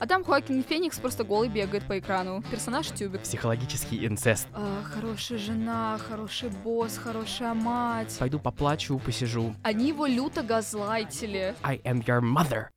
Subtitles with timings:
[0.00, 2.42] А там Хоакин Феникс просто голый бегает по экрану.
[2.50, 3.20] Персонаж тюбик.
[3.20, 4.48] Психологический инцест.
[4.54, 8.16] А, хорошая жена, хороший босс, хорошая мать.
[8.18, 9.54] Пойду поплачу, посижу.
[9.62, 11.54] Они его люто газлайтили.
[11.62, 12.68] I am your mother.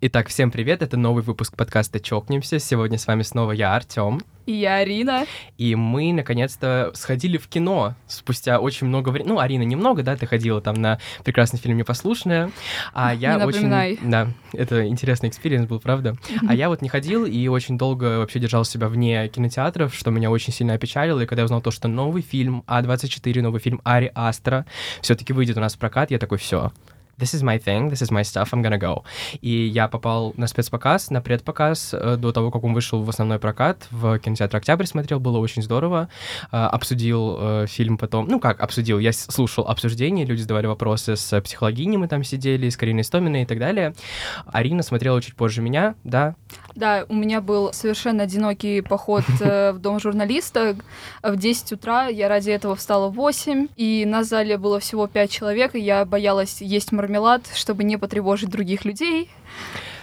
[0.00, 2.58] Итак, всем привет, это новый выпуск подкаста «Чокнемся».
[2.58, 4.20] Сегодня с вами снова я, Артем.
[4.44, 5.24] И я Арина.
[5.56, 9.32] И мы, наконец-то, сходили в кино спустя очень много времени.
[9.32, 12.50] Ну, Арина немного, да, ты ходила там на прекрасный фильм «Непослушная».
[12.92, 13.70] А я не очень...
[14.02, 16.16] Да, это интересный experience был, правда.
[16.46, 20.30] А я вот не ходил и очень долго вообще держал себя вне кинотеатров, что меня
[20.30, 21.20] очень сильно опечалило.
[21.20, 24.66] И когда я узнал то, что новый фильм A24, новый фильм Ари Астера
[25.00, 26.72] все таки выйдет у нас в прокат, я такой, все,
[27.18, 29.02] this is my thing, this is my stuff, I'm gonna go.
[29.40, 33.38] И я попал на спецпоказ, на предпоказ, э, до того, как он вышел в основной
[33.38, 36.08] прокат, в кинотеатр «Октябрь» смотрел, было очень здорово.
[36.52, 41.40] Э, Обсудил э, фильм потом, ну как обсудил, я слушал обсуждения, люди задавали вопросы с
[41.40, 43.94] психологиней, мы там сидели, с Кариной Стоминой и так далее.
[44.46, 46.34] Арина смотрела чуть позже меня, да,
[46.74, 50.76] Да, у меня был совершенно одинокий поход в дом журналиста.
[51.22, 55.30] В 10 утра я ради этого встала в 8, и на зале было всего 5
[55.30, 59.30] человек, и я боялась есть мармелад, чтобы не потревожить других людей.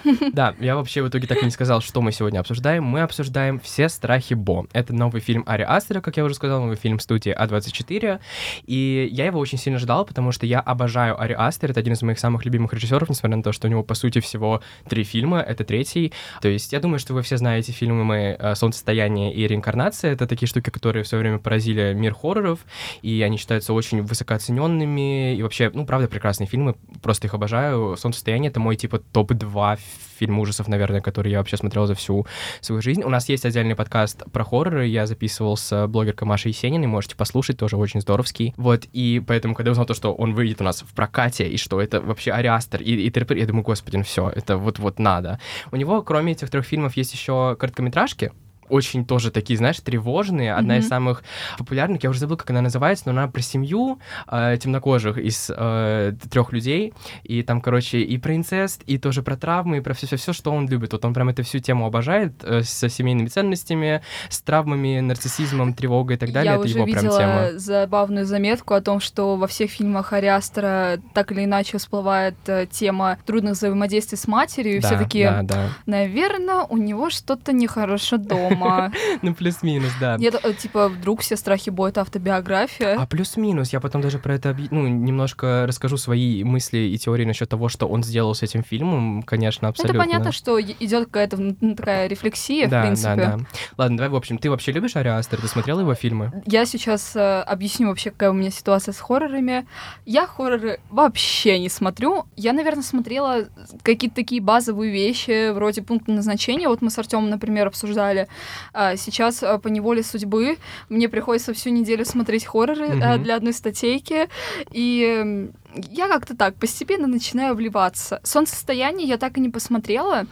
[0.33, 2.83] Да, я вообще в итоге так и не сказал, что мы сегодня обсуждаем.
[2.83, 4.65] Мы обсуждаем «Все страхи Бо».
[4.73, 8.19] Это новый фильм Ари Астера, как я уже сказал, новый фильм студии А24.
[8.65, 11.71] И я его очень сильно ждал, потому что я обожаю Ари Астер.
[11.71, 14.19] Это один из моих самых любимых режиссеров, несмотря на то, что у него, по сути,
[14.19, 15.39] всего три фильма.
[15.39, 16.13] Это третий.
[16.41, 20.13] То есть я думаю, что вы все знаете фильмы э, «Солнцестояние» и «Реинкарнация».
[20.13, 22.59] Это такие штуки, которые в свое время поразили мир хорроров,
[23.01, 25.35] и они считаются очень высокооцененными.
[25.35, 26.75] И вообще, ну, правда, прекрасные фильмы.
[27.01, 27.97] Просто их обожаю.
[27.97, 29.79] «Солнцестояние»— это мой, типа, топ-2
[30.21, 32.27] фильм ужасов, наверное, который я вообще смотрел за всю
[32.59, 33.01] свою жизнь.
[33.01, 37.57] У нас есть отдельный подкаст про хорроры, я записывал с блогеркой Машей Есениной, можете послушать,
[37.57, 38.53] тоже очень здоровский.
[38.55, 41.57] Вот, и поэтому, когда я узнал то, что он выйдет у нас в прокате, и
[41.57, 45.39] что это вообще Ариастер и, и Терпер, я думаю, господи, ну все, это вот-вот надо.
[45.71, 48.31] У него, кроме этих трех фильмов, есть еще короткометражки,
[48.71, 50.53] очень тоже такие, знаешь, тревожные.
[50.53, 50.89] Одна из Мгм.
[50.89, 51.23] самых
[51.57, 56.51] популярных, я уже забыл, как она называется, но она про семью э, темнокожих из трех
[56.53, 56.93] людей.
[57.23, 60.67] И там, короче, и про инцест, и тоже про травмы, и про все-все-все, что он
[60.69, 60.93] любит.
[60.93, 66.15] Вот он прям эту всю тему обожает э, со семейными ценностями, с травмами, нарциссизмом, тревогой
[66.15, 66.51] и так далее.
[66.53, 67.59] Я Это уже его прям видела тема.
[67.59, 73.17] забавную заметку о том, что во всех фильмах Ариастера так или иначе всплывает э, тема
[73.25, 75.69] трудных взаимодействий с матерью, и Да, все такие, да, да.
[75.85, 78.60] наверное, у него что-то нехорошо дома.
[79.21, 80.17] Ну, плюс-минус, да.
[80.17, 82.95] Нет, э, типа, вдруг все страхи Бо— это автобиография.
[82.97, 87.49] А плюс-минус, я потом даже про это, ну, немножко расскажу свои мысли и теории насчет
[87.49, 89.97] того, что он сделал с этим фильмом, конечно, Ну, абсолютно.
[89.97, 93.15] Это понятно, что идет какая-то такая рефлексия, да, в принципе.
[93.15, 93.45] Да, да.
[93.77, 95.39] Ладно, давай, в общем, ты вообще любишь Ари Астер?
[95.41, 96.43] Ты смотрел его фильмы?
[96.45, 99.65] Я сейчас э, объясню вообще, какая у меня ситуация с хоррорами.
[100.05, 102.25] Я хорроры вообще не смотрю.
[102.35, 103.45] Я, наверное, смотрела
[103.83, 106.67] какие-то такие базовые вещи, вроде пункта назначения.
[106.67, 108.27] Вот мы с Артемом, например, обсуждали.
[108.73, 110.57] А сейчас э, по неволе судьбы
[110.89, 113.23] мне приходится всю неделю смотреть хорроры Мгм.
[113.23, 114.27] для одной статейки.
[114.71, 115.49] И
[115.89, 118.19] я как-то так постепенно начинаю вливаться.
[118.23, 120.25] Солнцестояние я так и не посмотрела,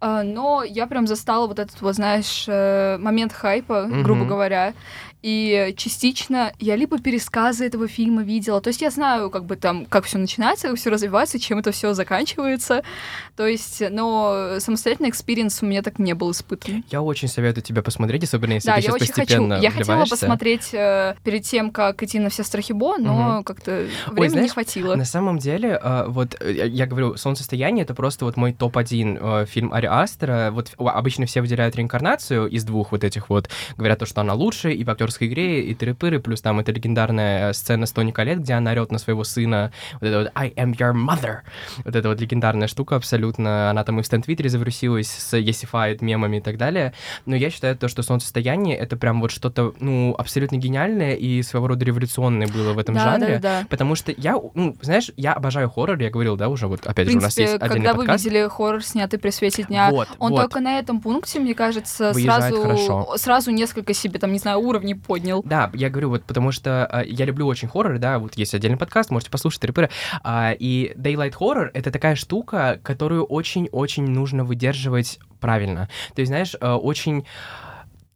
[0.00, 4.28] но я прям застала вот этот, вот, знаешь, э, момент хайпа, грубо Мгм.
[4.28, 4.74] говоря.
[5.22, 9.86] И частично я либо пересказы этого фильма видела, то есть я знаю, как бы там,
[9.86, 12.82] как все начинается, как все развивается, чем это все заканчивается.
[13.36, 16.84] То есть, но самостоятельный experience у меня так не был испытан.
[16.90, 19.20] Я очень советую тебе посмотреть, особенно если да, ты я сейчас очень хочу.
[19.20, 23.44] постепенно Я хотела посмотреть э, перед тем, как идти на все страхи Бо, но Мгм.
[23.44, 24.94] как-то времени знаешь, не хватило.
[24.96, 29.42] На самом деле, э, вот э, я я говорю, «Солнцестояние»— это просто вот мой топ-1
[29.42, 30.50] э, фильм Ари Астера.
[30.50, 34.72] Вот обычно все выделяют «Реинкарнацию» из двух вот этих вот, говорят то, что она лучше
[34.72, 38.40] и в актерской игре, и тыры-пыры, плюс там это легендарная э, сцена с Тони Коллет,
[38.40, 41.40] где она орет на своего сына, вот это вот «I am your mother»,
[41.84, 46.38] вот эта вот легендарная штука абсолютно, она там и в стенд-твиттере завирусилась с Yesified мемами
[46.38, 46.92] и так далее,
[47.26, 51.68] но я считаю то, что «Солнцестояние»— это прям вот что-то, ну, абсолютно гениальное и своего
[51.68, 53.66] рода революционное было в этом да, жанре, да, да.
[53.68, 57.10] Потому что я, ну, знаешь, я обожаю хоррор, я говорил, да, уже, вот опять В
[57.10, 58.24] же, у нас есть отдельный когда вы подкаст.
[58.24, 60.40] видели хоррор, снятый при свете дня, Вот, он вот.
[60.42, 63.16] только на этом пункте, мне кажется, Выезжает сразу, хорошо.
[63.16, 65.42] сразу несколько себе, там, не знаю, уровней поднял.
[65.44, 68.78] Да, я говорю, вот потому что э, я люблю очень хорроры, да, вот есть отдельный
[68.78, 69.90] подкаст, можете послушать тыры
[70.22, 75.88] а, И Daylight Horror— это такая штука, которую очень-очень нужно выдерживать правильно.
[76.14, 77.24] То есть, знаешь, э, очень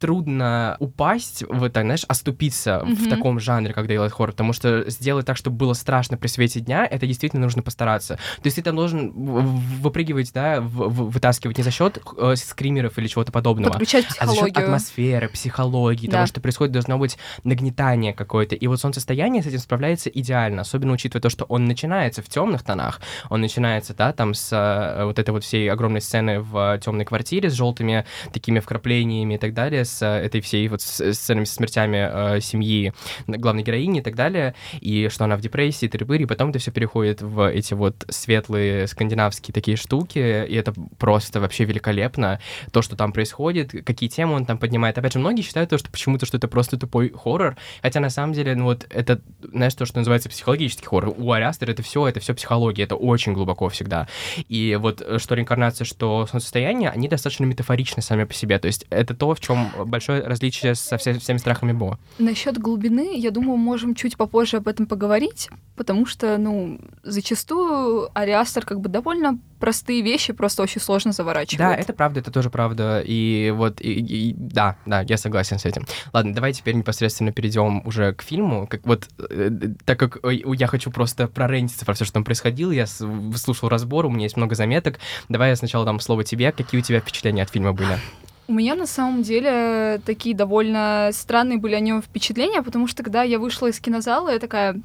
[0.06, 2.94] трудно упасть в это, знаешь, оступиться Мгм.
[2.94, 6.60] в таком жанре, как делает хоррор, потому что сделать так, чтобы было страшно при свете
[6.60, 8.14] дня, это действительно нужно постараться.
[8.14, 13.32] То есть ты там должен выпрыгивать, да, вытаскивать не за счет э, скримеров или чего-то
[13.32, 16.18] подобного, Подключать а за счет атмосферы, психологии, Да.
[16.18, 18.54] того, что происходит, должно быть нагнетание какое-то.
[18.54, 22.62] И вот солнцестояние с этим справляется идеально, особенно учитывая то, что он начинается в темных
[22.62, 23.00] тонах.
[23.28, 27.50] Он начинается, да, там с э, вот этой вот всей огромной сцены в темной квартире
[27.50, 32.36] с желтыми такими вкраплениями и так далее, с э, этой всей вот с- сценами смертями
[32.36, 32.92] э, семьи
[33.26, 36.70] главной героини и так далее, и что она в депрессии, трибыри, и потом это все
[36.70, 42.40] переходит в эти вот светлые скандинавские такие штуки, и это просто вообще великолепно,
[42.72, 44.98] то, что там происходит, какие темы он там поднимает.
[44.98, 48.32] Опять же, многие считают то, что почему-то, что это просто тупой хоррор, хотя на самом
[48.32, 51.14] деле, ну вот это, знаешь, то, что называется психологический хоррор.
[51.16, 54.08] У Ариастера это все, это все психология, это очень глубоко всегда.
[54.48, 58.58] И вот э, что реинкарнация, что солнцестояние, они достаточно метафоричны сами по себе.
[58.58, 61.98] То есть это то, в чем большое различие со все- всеми страхами Бо.
[62.18, 68.64] Насчет глубины, я думаю, можем чуть попозже об этом поговорить, потому что, ну, зачастую Ариастер
[68.64, 71.58] как бы довольно простые вещи просто очень сложно заворачивает.
[71.58, 73.02] Да, это правда, это тоже правда.
[73.04, 75.86] И вот, и, и- да, да, я согласен с этим.
[76.12, 78.66] Ладно, давай теперь непосредственно перейдем уже к фильму.
[78.66, 79.50] Как, вот, э,
[79.84, 84.10] так как я хочу просто прорентиться про все, что там происходило, я слушал разбор, у
[84.10, 84.98] меня есть много заметок.
[85.28, 86.52] Давай я сначала дам слово тебе.
[86.52, 87.98] Какие у тебя впечатления от фильма были?
[88.48, 93.22] У меня на самом деле такие довольно странные были о нем впечатления, потому что когда
[93.22, 94.80] я вышла из кинозала, я такая.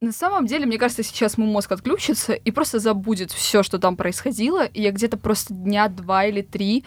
[0.00, 3.96] На самом деле, мне кажется, сейчас мой мозг отключится и просто забудет все, что там
[3.96, 4.66] происходило.
[4.66, 6.84] И я где-то просто дня два или три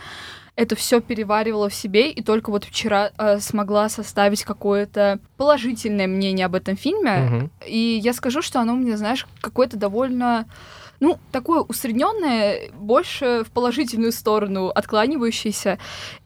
[0.58, 6.48] это все переваривала в себе, и только вот вчера э, смогла составить какое-то положительное мнение
[6.48, 7.18] об этом фильме.
[7.18, 7.52] Мгм.
[7.68, 10.48] И я скажу, что оно мне, знаешь, какое-то довольно,
[11.00, 15.78] ну, такое усредненное, больше в положительную сторону откланивающееся.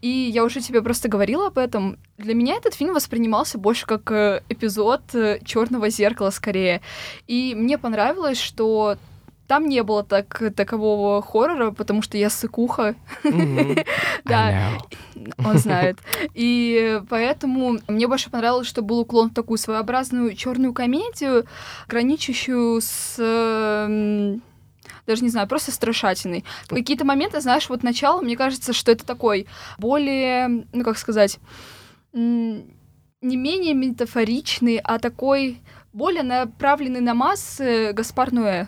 [0.02, 1.98] И я уже тебе просто говорила об этом.
[2.18, 5.02] Для меня этот фильм воспринимался больше как э, эпизод
[5.44, 6.82] Черного зеркала скорее.
[7.28, 8.98] И мне понравилось, что
[9.52, 12.96] там не было так, такового хоррора, потому что я сыкуха,
[13.26, 13.76] Мгм.
[14.24, 14.78] Да.
[15.44, 16.00] Он знает.
[16.34, 21.46] И поэтому мне больше понравилось, что был уклон в такую своеобразную черную комедию,
[21.90, 24.42] граничащую с эм,
[25.08, 26.44] даже не знаю, просто страшательный.
[26.66, 31.40] В какие-то моменты, знаешь, вот начало, мне кажется, что это такой более, ну как сказать,
[32.14, 35.60] не менее метафоричный, а такой
[35.94, 38.68] более направленный на массы Гаспар Ноэ.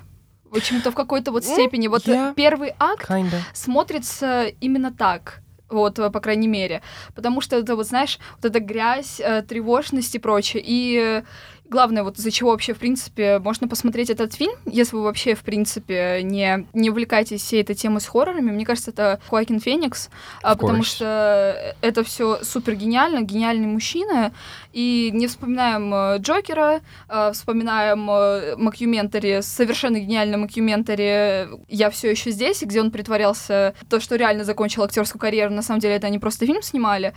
[0.52, 1.88] Почему-то в какой-то вот Ну, степени.
[1.88, 3.40] Вот я- первый акт Kinda.
[3.54, 5.40] смотрится именно так.
[5.70, 6.84] Вот, по крайней мере.
[7.16, 10.62] Потому что это, вот, знаешь, вот эта грязь, э, тревожность и прочее.
[10.64, 11.24] И э,
[11.70, 15.42] главное, вот из-за чего вообще, в принципе, можно посмотреть этот фильм, если вы вообще, в
[15.42, 18.52] принципе, не, не увлекаетесь всей этой темой с хоррорами.
[18.52, 20.10] Мне кажется, это Хоакин Феникс,
[20.42, 24.34] а, потому что это все супер гениально, гениальный мужчина.
[24.72, 32.32] И не вспоминаем э, Джокера, э, вспоминаем э, Макюментари, совершенно гениальный Макюментари «Я все еще
[32.32, 35.54] здесь», где он притворялся то, что реально закончил актерскую карьеру.
[35.54, 37.14] На самом деле это они просто фильм снимали.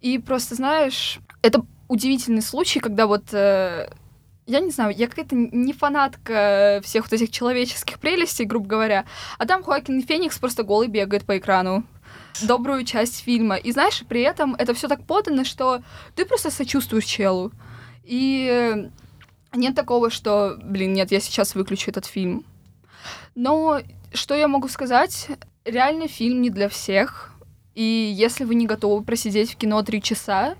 [0.00, 3.90] И просто, знаешь, это удивительный случай, когда вот э,
[4.46, 9.04] я не знаю, я какая-то не фанатка всех вот этих человеческих прелестей, грубо говоря,
[9.36, 11.84] а там Хоакин Феникс просто голый бегает по экрану
[12.42, 13.56] добрую часть фильма.
[13.56, 15.82] И знаешь, при этом это все так подано, что
[16.14, 17.52] ты просто сочувствуешь челу.
[18.04, 18.88] И
[19.54, 22.44] нет такого, что, блин, нет, я сейчас выключу этот фильм.
[23.34, 23.80] Но
[24.12, 25.28] что я могу сказать?
[25.64, 27.32] Реально фильм не для всех.
[27.74, 27.82] И
[28.16, 30.56] если вы не готовы просидеть в кино три часа,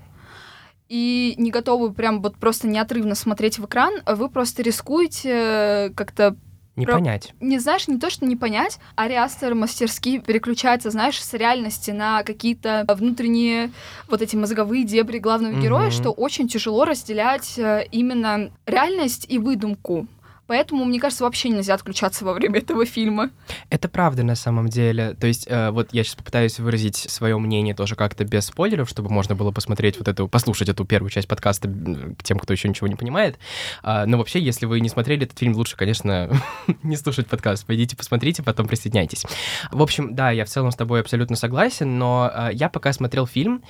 [0.89, 6.35] и не готовы прям вот просто неотрывно смотреть в экран, вы просто рискуете как-то
[6.75, 7.33] Не Про- понять.
[7.41, 12.23] не знаешь, не то, что не понять, а Ариастер мастерски переключается, знаешь, с реальности на
[12.23, 13.71] какие-то внутренние
[14.07, 15.61] вот эти мозговые дебри главного Мгм.
[15.61, 20.07] героя, что очень тяжело разделять э, именно реальность и выдумку.
[20.49, 23.29] Поэтому, мне кажется, вообще нельзя отключаться во время этого фильма.
[23.69, 25.13] Это правда на самом деле.
[25.13, 29.11] То есть, э, вот я сейчас попытаюсь выразить свое мнение тоже как-то без спойлеров, чтобы
[29.11, 31.71] можно было посмотреть вот эту, послушать эту первую часть подкаста
[32.23, 33.37] тем, кто еще ничего не понимает.
[33.83, 36.31] А, но вообще, если вы не смотрели этот фильм, лучше, конечно,
[36.81, 37.67] не слушать подкаст.
[37.67, 39.27] Пойдите посмотрите, потом присоединяйтесь.
[39.71, 43.27] В общем, да, я в целом с тобой абсолютно согласен, но э, я пока смотрел
[43.27, 43.61] фильм,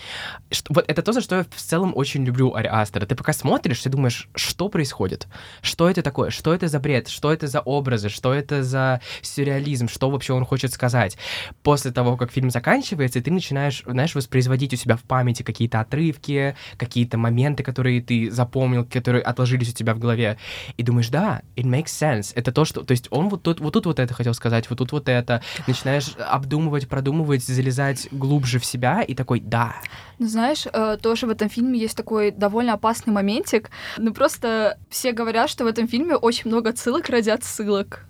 [0.49, 3.05] что- вот это то, за что я в целом очень люблю Ари Астера.
[3.05, 5.27] Ты пока смотришь, ты думаешь, что происходит?
[5.61, 6.29] Что это такое?
[6.29, 10.45] Что это за бред, что это за образы, что это за сюрреализм, что вообще он
[10.45, 11.17] хочет сказать.
[11.63, 16.55] После того, как фильм заканчивается, ты начинаешь, знаешь, воспроизводить у себя в памяти какие-то отрывки,
[16.77, 20.37] какие-то моменты, которые ты запомнил, которые отложились у тебя в голове,
[20.77, 22.31] и думаешь, да, it makes sense.
[22.35, 22.83] Это то, что...
[22.83, 25.41] То есть он вот тут вот, тут вот это хотел сказать, вот тут вот это.
[25.67, 29.75] Начинаешь обдумывать, продумывать, залезать глубже в себя, и такой, да.
[30.19, 33.69] Ну, знаешь, э, тоже в этом фильме есть такой довольно опасный моментик.
[33.97, 38.08] Ну, просто все говорят, что в этом фильме очень много ссылок ради отсылок.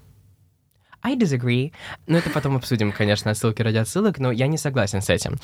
[1.01, 1.71] I disagree.
[2.07, 5.37] Ну, это потом обсудим, конечно, ссылки ради отсылок, но я не согласен с этим.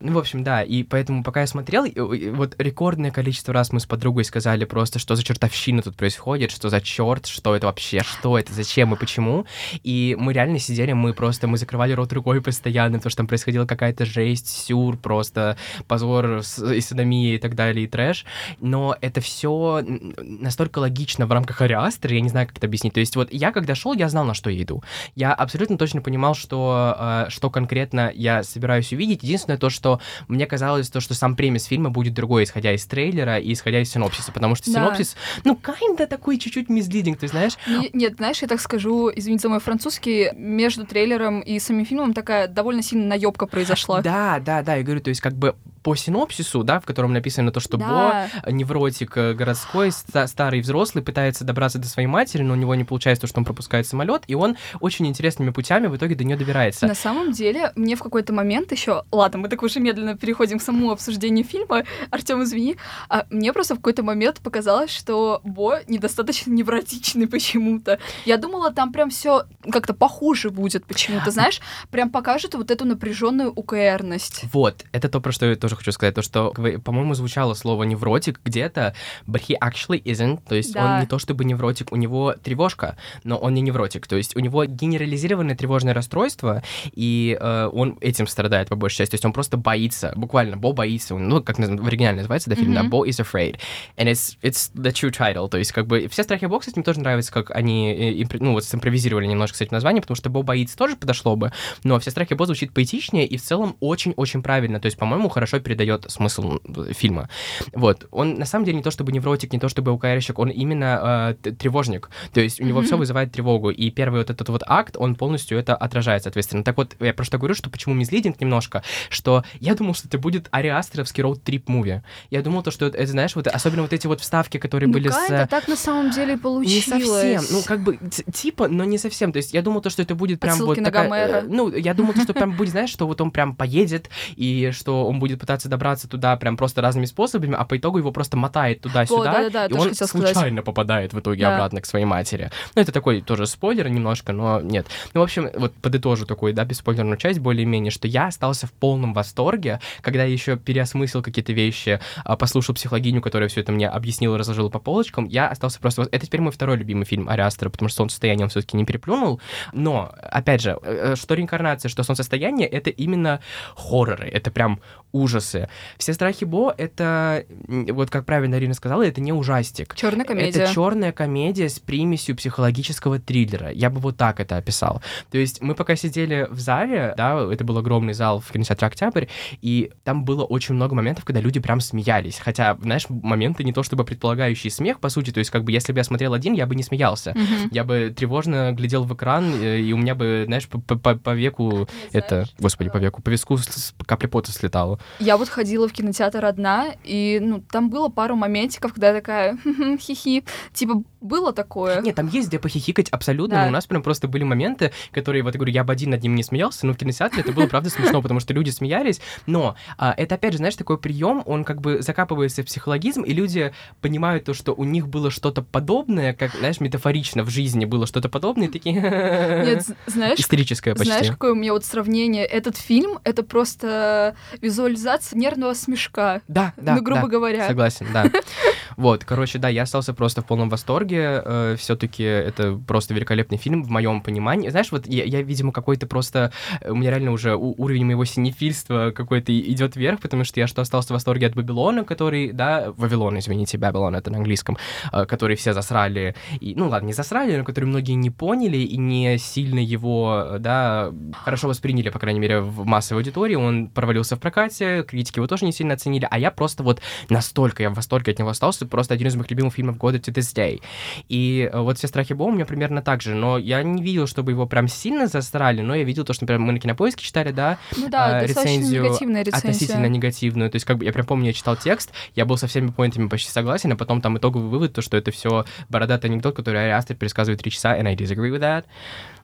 [0.00, 1.86] Ну, в общем, да, и поэтому, пока я смотрел,
[2.34, 6.70] вот рекордное количество раз мы с подругой сказали просто, что за чертовщина тут происходит, что
[6.70, 9.46] за черт, что это вообще, что это, зачем и почему.
[9.84, 13.64] И мы реально сидели, мы просто, мы закрывали рот рукой постоянно, потому что там происходила
[13.64, 18.24] какая-то жесть, сюр, просто позор и садомия и так далее, и трэш.
[18.60, 19.84] Но это все
[20.18, 22.94] настолько логично в рамках Ариастера, я не знаю, как это объяснить.
[22.94, 24.82] То есть вот я, когда шел, я знал, на что я иду
[25.14, 29.22] я абсолютно точно понимал, что, э, что конкретно я собираюсь увидеть.
[29.22, 33.38] Единственное то, что мне казалось, то, что сам премис фильма будет другой, исходя из трейлера
[33.38, 34.80] и исходя из синопсиса, потому что да.
[34.80, 37.54] синопсис, ну, kinda такой чуть-чуть мизлидинг, ты знаешь?
[37.66, 42.14] Не, нет, знаешь, я так скажу, извините за мой французский, между трейлером и самим фильмом
[42.14, 44.02] такая довольно сильная наебка произошла.
[44.02, 45.54] Да, да, да, я говорю, то есть как бы
[45.86, 48.28] по синопсису, да, в котором написано то, что да.
[48.44, 52.82] Бо, невротик э, городской, старый взрослый, пытается добраться до своей матери, но у него не
[52.82, 56.36] получается то, что он пропускает самолет, и он очень интересными путями в итоге до нее
[56.36, 56.86] добирается.
[56.86, 60.62] На самом деле, мне в какой-то момент еще, ладно, мы так уже медленно переходим к
[60.62, 62.76] самому обсуждению фильма, Артем, извини,
[63.08, 67.98] а мне просто в какой-то момент показалось, что Бо недостаточно невротичный почему-то.
[68.24, 73.52] Я думала, там прям все как-то похуже будет почему-то, знаешь, прям покажет вот эту напряженную
[73.52, 74.44] УКРность.
[74.52, 76.52] Вот, это то, про что я тоже хочу сказать, то, что,
[76.84, 78.94] по-моему, звучало слово невротик где-то,
[79.26, 80.84] but he actually isn't, то есть да.
[80.84, 84.40] он не то чтобы невротик, у него тревожка, но он не невротик, то есть у
[84.40, 89.12] него генерализированное тревожное расстройство, и э, он этим страдает по большей части.
[89.12, 92.72] То есть он просто боится, буквально, Бо боится, ну, как в оригинале называется, да, фильм,
[92.72, 92.82] mm-hmm.
[92.82, 93.58] да, Бо is afraid.
[93.96, 95.48] And it's, it's the true title.
[95.48, 98.52] То есть, как бы, все страхи Бо, кстати, мне тоже нравится, как они, э, ну,
[98.52, 101.52] вот симпровизировали немножко с этим названием, потому что Бо боится тоже подошло бы,
[101.84, 104.80] но все страхи Бо звучит поэтичнее и в целом очень-очень правильно.
[104.80, 106.58] То есть, по-моему, хорошо передает смысл
[106.92, 107.28] фильма.
[107.72, 108.06] Вот.
[108.10, 111.52] Он, на самом деле, не то чтобы невротик, не то чтобы укорящик, он именно э,
[111.52, 112.10] тревожник.
[112.32, 112.84] То есть, у него mm-hmm.
[112.84, 113.70] все вызывает тревогу.
[113.70, 116.64] И первый вот этот вот акт, он полностью это отражает, соответственно.
[116.64, 120.48] Так вот, я просто говорю, что почему мизлидинг немножко, что я думал, что это будет
[120.50, 122.02] ариастеровский роуд-трип-муви.
[122.30, 125.08] Я думал, то, что это, знаешь, вот особенно вот эти вот вставки, которые ну, были
[125.08, 125.16] с...
[125.28, 126.86] это так на самом деле получилось.
[126.86, 127.98] Не совсем, ну, как бы,
[128.32, 129.32] типа, но не совсем.
[129.32, 131.08] То есть я думал, то, что это будет прям Отсылки вот такая...
[131.08, 131.42] Гомера.
[131.46, 135.06] Ну, я думал, то, что прям будет, знаешь, что вот он прям поедет, и что
[135.06, 138.80] он будет пытаться добраться туда прям просто разными способами, а по итогу его просто мотает
[138.80, 140.64] туда-сюда, да, да, и он случайно сказать.
[140.64, 141.54] попадает в итоге да.
[141.54, 142.50] обратно к своей матери.
[142.74, 144.86] Ну, это такой тоже спойлер немножко, но нет.
[145.14, 149.14] Ну, в общем, вот подытожу такую, да, бесспойлерную часть более-менее, что я остался в полном
[149.14, 154.38] восторге, когда я еще переосмыслил какие-то вещи, а, послушал психологиню, которая все это мне объяснила,
[154.38, 156.08] разложила по полочкам, я остался просто...
[156.10, 159.40] Это теперь мой второй любимый фильм Ариастера, потому что «Солнцестояние» он все-таки не переплюнул,
[159.72, 163.40] но, опять же, э, э, что реинкарнация, что «Солнцестояние»— это именно
[163.74, 164.80] хорроры, это прям
[165.12, 165.68] ужасы.
[165.96, 169.94] Все страхи Бо— это, вот как правильно Арина сказала, это не ужастик.
[169.94, 170.62] Черная комедия.
[170.62, 173.70] Это черная комедия с примесью психологического триллера.
[173.70, 175.02] Я бы вот так это описал.
[175.30, 179.26] То есть мы пока сидели в зале, да, это был огромный зал в кинотеатре «Октябрь»,
[179.60, 182.38] и там было очень много моментов, когда люди прям смеялись.
[182.38, 185.92] Хотя, знаешь, моменты не то чтобы предполагающие смех, по сути, то есть как бы если
[185.92, 187.30] бы я смотрел один, я бы не смеялся.
[187.30, 187.68] Mm-hmm.
[187.72, 191.34] Я бы тревожно глядел в экран, э, и у меня бы, знаешь, по, по, по
[191.34, 192.28] веку не это...
[192.28, 193.58] Знаешь, господи, по веку, по виску
[194.06, 194.98] капля пота слетала.
[195.18, 199.58] Я вот ходила в кинотеатр одна, и, ну, там было пару моментиков, когда я такая,
[200.00, 202.00] хихи, типа, было такое.
[202.00, 203.62] Нет, там есть где похихикать абсолютно, да.
[203.62, 206.22] но у нас прям просто были моменты, которые, вот я говорю, я бы один над
[206.22, 209.76] ним не смеялся, но в кинотеатре это было правда смешно, потому что люди смеялись, но
[209.96, 213.72] а, это опять же, знаешь, такой прием, он как бы закапывается в психологизм, и люди
[214.02, 218.28] понимают то, что у них было что-то подобное, как, знаешь, метафорично в жизни было что-то
[218.28, 219.00] подобное, и такие...
[219.00, 220.38] Нет, знаешь...
[220.38, 221.06] Истерическое почти.
[221.06, 222.44] Знаешь, какое у меня вот сравнение?
[222.44, 226.42] Этот фильм— это просто визуализация нервного смешка.
[226.46, 227.66] Да, да, Ну, грубо да, говоря.
[227.66, 228.30] Согласен, да.
[228.96, 231.42] Вот, короче, да, я остался просто в полном восторге.
[231.44, 234.68] Э, Все-таки это просто великолепный фильм в моем понимании.
[234.68, 236.52] Знаешь, вот я, я видимо, какой-то просто...
[236.84, 241.08] У меня реально уже уровень моего синефильства какой-то идет вверх, потому что я что остался
[241.08, 244.76] в восторге от Бабилона, который, да, Вавилон, извините, Бабилон, это на английском,
[245.12, 246.34] э, который все засрали.
[246.60, 251.12] И, ну ладно, не засрали, но который многие не поняли и не сильно его, да,
[251.44, 253.54] хорошо восприняли, по крайней мере, в массовой аудитории.
[253.54, 257.82] Он провалился в прокате, критики его тоже не сильно оценили, а я просто вот настолько
[257.82, 260.54] я в восторге от него остался, просто один из моих любимых фильмов года to this
[260.54, 260.80] day.
[261.28, 264.26] И э, вот «Все страхи Бо» у меня примерно так же, но я не видел,
[264.26, 267.52] чтобы его прям сильно засрали, но я видел то, что, например, мы на Кинопоиске читали,
[267.52, 270.08] да, Ну да, э, рецензию негативная относительно рецензия.
[270.08, 270.70] негативную.
[270.70, 273.28] То есть, как бы я прям помню, я читал текст, я был со всеми поинтами
[273.28, 276.92] почти согласен, а потом там итоговый вывод, то, что это все бородатый анекдот, который Ари
[276.92, 278.84] Астер пересказывает три часа, and I disagree with that.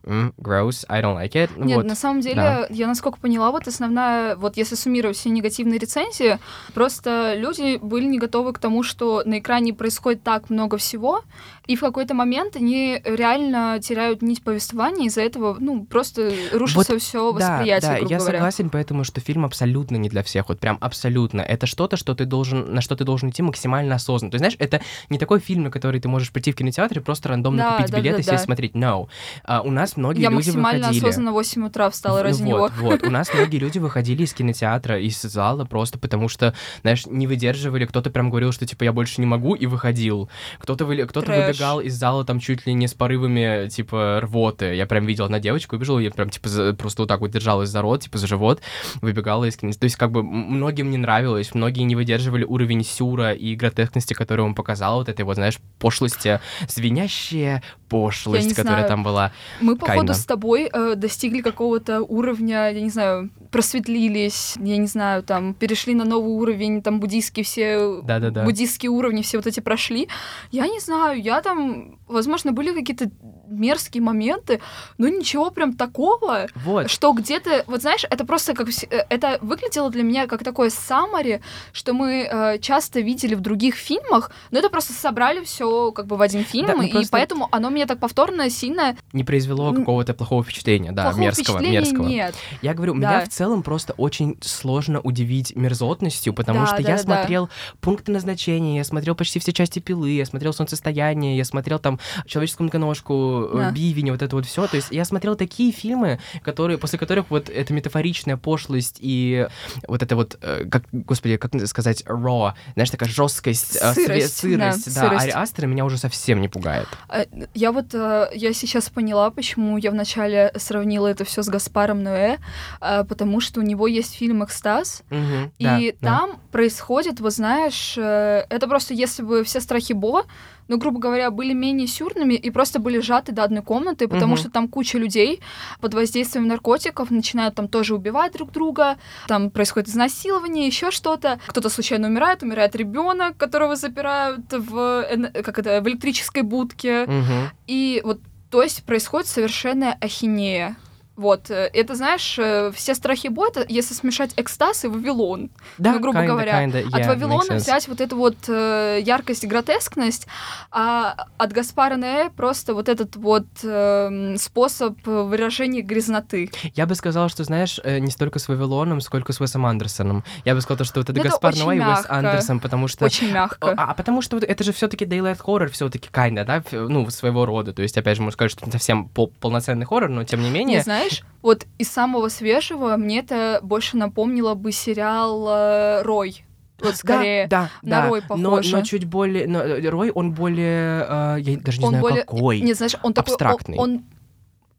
[0.05, 1.51] Mm, gross, I don't like it.
[1.57, 1.87] Нет, вот.
[1.87, 2.67] на самом деле, да.
[2.71, 6.39] я насколько поняла, вот основная, вот если суммировать все негативные рецензии,
[6.75, 11.23] просто люди были не готовы к тому, что на экране происходит так много всего,
[11.67, 17.33] и в какой-то момент они реально теряют нить повествования, из-за этого, ну, просто рушится все
[17.33, 18.39] Да, восприятие, да, грубо я говоря.
[18.39, 21.41] согласен, поэтому что фильм абсолютно не для всех, вот прям абсолютно.
[21.41, 24.33] Это что-то, что ты должен, на что ты должен идти максимально осознанно.
[24.33, 24.81] То есть, знаешь, это
[25.11, 27.93] не такой фильм, на который ты можешь прийти в кинотеатр и просто рандомно Да, купить
[27.93, 28.39] да, билет да, и сесть да.
[28.39, 28.73] смотреть.
[28.75, 29.07] No.
[29.45, 31.05] А, у нас многие Я люди максимально выходили.
[31.05, 32.71] осознанно в 8 утра встала ради вот, него.
[32.79, 37.27] Вот, у нас многие люди выходили из кинотеатра, из зала просто потому что, знаешь, не
[37.27, 37.87] выдерживали.
[37.87, 40.29] Кто-то прям говорил, что типа я больше не могу и выходил.
[40.59, 41.47] Кто-то кто-то Трэш.
[41.47, 44.75] выбегал из зала там чуть ли не с порывами типа рвоты.
[44.75, 47.69] Я прям видел одна девочка убежала, я прям типа за- просто вот так вот держалась
[47.69, 48.61] за рот, типа за живот,
[49.01, 49.81] выбегала из кинотеатра.
[49.81, 54.43] То есть как бы многим не нравилось, многие не выдерживали уровень сюра и гротескности, который
[54.45, 58.89] он показал, вот этой вот, знаешь, пошлости, звенящая пошлость, которая знаю.
[58.89, 59.33] там была.
[59.61, 60.15] Мы, походу, Kinda.
[60.15, 63.31] с тобой э, достигли какого-то уровня, я не знаю,
[63.77, 68.45] просветлились, я не знаю, там, перешли на новый уровень, там, буддийские все, Да-да-да.
[68.45, 70.09] буддийские уровни все вот эти прошли.
[70.51, 73.11] Я не знаю, я там, возможно, были какие-то
[73.49, 74.61] мерзкие моменты,
[74.99, 76.91] но ничего прям такого, Вот.
[76.91, 81.41] что где-то, вот знаешь, это просто как, э, это выглядело для меня как такое саммари,
[81.73, 86.17] что мы э, часто видели в других фильмах, но это просто собрали все как бы
[86.17, 89.73] в один фильм, Да, ну и просто- поэтому оно меня так повторно сильно не произвело
[89.73, 92.07] какого-то плохого впечатления, да, плохого мерзкого, впечатления мерзкого.
[92.09, 92.35] нет.
[92.63, 92.99] Я говорю, Да.
[92.99, 97.03] меня в целом просто очень сложно удивить мерзотностью, потому Да, что да, я да.
[97.03, 97.49] смотрел
[97.81, 102.65] пункты назначения, я смотрел почти все части пилы, я смотрел солнцестояние, я смотрел там человеческую
[102.67, 103.71] многоножку, э, Да.
[103.71, 104.67] бивень, вот это вот все.
[104.67, 109.47] То есть я смотрел такие фильмы, которые, после которых вот эта метафоричная пошлость и
[109.89, 114.37] вот это вот, э, как, господи, как сказать, raw, знаешь, такая жесткость, э, све- Сырость,
[114.37, 115.23] сырость, да, да, сырость.
[115.25, 116.89] Ари Астера меня уже совсем не пугает.
[117.09, 117.25] А,
[117.73, 122.37] Я вот, э, я сейчас поняла, почему я вначале сравнила это все с Гаспаром Ноэ,
[122.81, 126.19] а, потому что у него есть фильм «Экстаз», Мгм, и да, да.
[126.19, 130.25] там происходит, вот знаешь, э, это просто если бы все страхи Бо,
[130.69, 134.37] ну, грубо говоря, были менее сюрными и просто были сжаты до одной комнаты, потому Мгм.
[134.37, 135.41] что там куча людей
[135.81, 138.97] под воздействием наркотиков начинают там тоже убивать друг друга,
[139.29, 141.41] там происходит изнасилование, еще что-то.
[141.47, 145.05] Кто-то случайно умирает, умирает ребенок, которого запирают в,
[145.43, 147.07] как это, в электрической будке.
[147.07, 147.51] Мгм.
[147.67, 150.77] И вот, то есть происходит совершенная ахинея.
[151.23, 155.51] Вот, э, это, знаешь, э, все страхи Бо, это если смешать экстаз и Вавилон.
[155.79, 157.59] Да, ну, грубо kinda, говоря, kinda, От yeah, Вавилона makes sense.
[157.59, 160.27] взять вот эту вот э, яркость и гротескность,
[160.73, 166.51] а от Гаспара Ноэ просто вот этот вот эм, способ выражения грязноты.
[166.75, 170.25] Я бы сказала, что, знаешь, э, не столько с Вавилоном, сколько с Уэсом Андерсоном.
[170.45, 172.07] Я бы сказала, что вот это Ну, это Гаспар Ноэ и Уэс.
[172.09, 173.05] Андерсон, потому что...
[173.05, 173.75] Очень мягко.
[173.77, 177.47] А, а потому что вот это же все-таки Daylight Horror, все-таки kinda, да, ну, своего
[177.47, 177.73] рода.
[177.73, 180.41] То есть, опять же, можно сказать, что это не совсем пол- полноценный хоррор, но тем
[180.41, 180.83] не Не менее...
[181.21, 186.45] знаешь, вот из самого свежего мне это больше напомнило бы сериал э, Рой.
[186.81, 187.47] Вот скорее.
[187.47, 188.77] да, на да, Рой но, похоже.
[188.77, 189.47] но чуть более...
[189.47, 191.07] Но, Рой, он более...
[191.09, 192.61] э, я даже не он знаю, более, какой.
[192.61, 193.79] Не, знаешь, он такой, он- Абстрактный.
[193.79, 194.05] Он,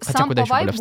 [0.06, 0.74] Хотя сам куда по вайбу,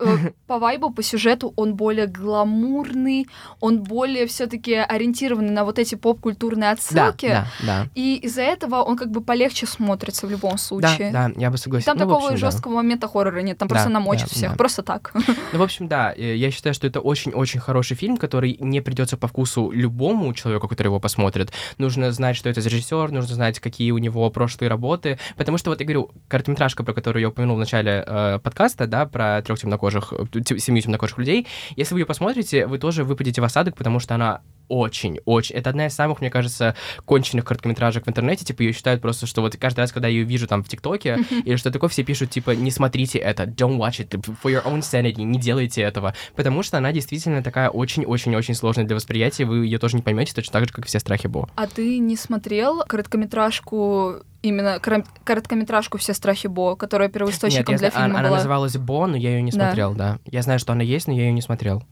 [0.00, 3.26] э, по вайбу, по сюжету он более гламурный,
[3.60, 7.28] он более все-таки ориентированный на вот эти поп-культурные Да, отсылки.
[7.28, 7.86] да, да.
[7.94, 11.10] И из-за этого он как бы полегче смотрится в любом Да, случае.
[11.12, 11.86] да, я бы согласился.
[11.86, 12.50] Там Ну, такого общем, да.
[12.50, 14.56] жесткого момента хоррора нет, там Да, просто намочат да, всех, да.
[14.56, 15.12] просто так.
[15.52, 19.16] Ну, в общем, да, э, я считаю, что это очень-очень хороший фильм, который не придется
[19.16, 21.52] по вкусу любому человеку, который его посмотрит.
[21.78, 25.18] Нужно знать, что это за режиссер, нужно знать, какие у него прошлые работы.
[25.36, 29.06] Потому что, вот я говорю, короткометражка, про которую я упомянул в начале э, подкаста, да,
[29.06, 33.44] про трех темнокожих, э, семью темнокожих людей, если вы ее посмотрите, вы тоже выпадете в
[33.44, 35.56] осадок, потому что она очень-очень...
[35.56, 38.44] Это одна из самых, мне кажется, конченных короткометражек в интернете.
[38.44, 41.18] Типа, ее считают просто, что вот каждый раз, когда я ее вижу там в ТикТоке
[41.44, 44.10] или что такое, все пишут, типа, не смотрите это, don't watch it,
[44.42, 46.14] for your own sanity, не делайте этого.
[46.36, 50.52] Потому что она действительно такая очень-очень-очень сложная для восприятия, вы ее тоже не поймете, точно
[50.52, 51.48] так же, как и все страхи Бо.
[51.56, 57.78] А ты не смотрел короткометражку, именно кор- короткометражку «Все страхи Бо», которая Нет, первоисточником я
[57.78, 58.36] для она, фильма она была?
[58.38, 59.66] называлась Бо, но я ее не Да.
[59.66, 60.18] смотрел, да.
[60.26, 61.82] Я знаю, что она есть, но я ее не смотрел.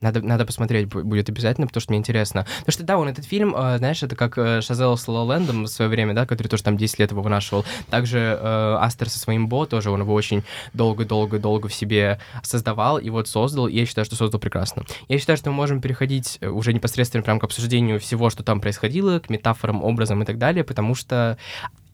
[0.00, 2.46] Надо, надо посмотреть будет обязательно, потому что мне интересно.
[2.60, 5.68] Потому что, да, он этот фильм, э, знаешь, это как э, Шазел с Лолендом в
[5.68, 7.64] свое время, да, который тоже там 10 лет его вынашивал.
[7.90, 13.10] Также э, Астер со своим Бо тоже, он его очень долго-долго-долго в себе создавал и
[13.10, 14.84] вот создал, и я считаю, что создал прекрасно.
[15.08, 18.60] Я считаю, что мы можем переходить э, уже непосредственно прям к обсуждению всего, что там
[18.60, 21.38] происходило, к метафорам, образам и так далее, потому что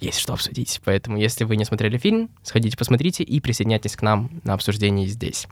[0.01, 0.81] есть что обсудить.
[0.85, 5.47] Поэтому, если вы не смотрели фильм, сходите, посмотрите и присоединяйтесь к нам на обсуждении здесь.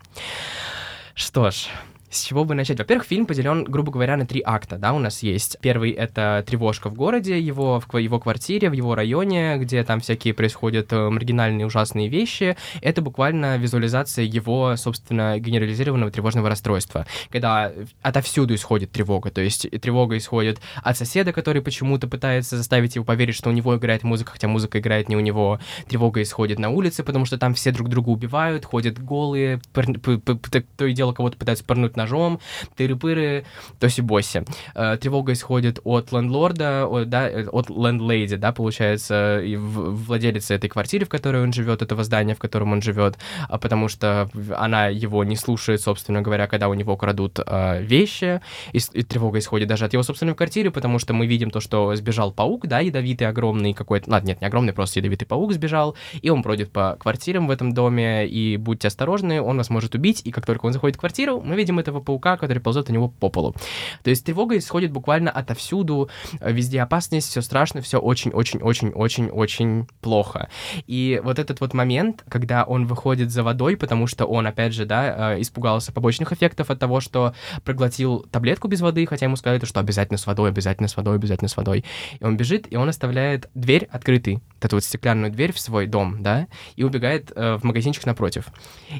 [1.14, 1.68] Что ж,
[2.12, 2.78] с чего бы начать?
[2.78, 5.56] Во-первых, фильм поделен, грубо говоря, на три акта, да, у нас есть.
[5.60, 10.34] Первый— это тревожка в городе, его, в его квартире, в его районе, где там всякие
[10.34, 12.56] происходят э, маргинальные ужасные вещи.
[12.82, 17.72] Это буквально визуализация его, собственно, генерализированного тревожного расстройства, когда
[18.02, 23.34] отовсюду исходит тревога, то есть тревога исходит от соседа, который почему-то пытается заставить его поверить,
[23.34, 25.60] что у него играет музыка, хотя музыка играет не у него.
[25.88, 30.92] Тревога исходит на улице, потому что там все друг друга убивают, ходят голые, то и
[30.92, 32.40] дело кого-то пытаются порнуть на ножом,
[32.76, 33.44] тыры-пыры,
[33.80, 34.44] тоси-боси.
[34.74, 40.68] Э, тревога исходит от лендлорда, от, да, э, от лендлейди, да, получается, и владелица этой
[40.68, 44.88] квартиры, в которой он живет, этого здания, в котором он живет, а потому что она
[44.88, 48.40] его не слушает, собственно говоря, когда у него крадут э, вещи,
[48.72, 52.32] и, тревога исходит даже от его собственной квартиры, потому что мы видим то, что сбежал
[52.32, 56.42] паук, да, ядовитый, огромный какой-то, ладно, нет, не огромный, просто ядовитый паук сбежал, и он
[56.42, 60.46] бродит по квартирам в этом доме, и будьте осторожны, он вас может убить, и как
[60.46, 63.54] только он заходит в квартиру, мы видим этого паука, который ползет у него по полу.
[64.02, 70.48] То есть тревога исходит буквально отовсюду, везде опасность, все страшно, все очень-очень-очень-очень-очень плохо.
[70.86, 74.86] И вот этот вот момент, когда он выходит за водой, потому что он, опять же,
[74.86, 79.64] да, э, испугался побочных эффектов от того, что проглотил таблетку без воды, хотя ему сказали,
[79.64, 81.84] что обязательно с водой, обязательно с водой, обязательно с водой.
[82.18, 85.86] И он бежит, и он оставляет дверь открытой, вот эту вот стеклянную дверь в свой
[85.86, 88.46] дом, да, и убегает э, в магазинчик напротив.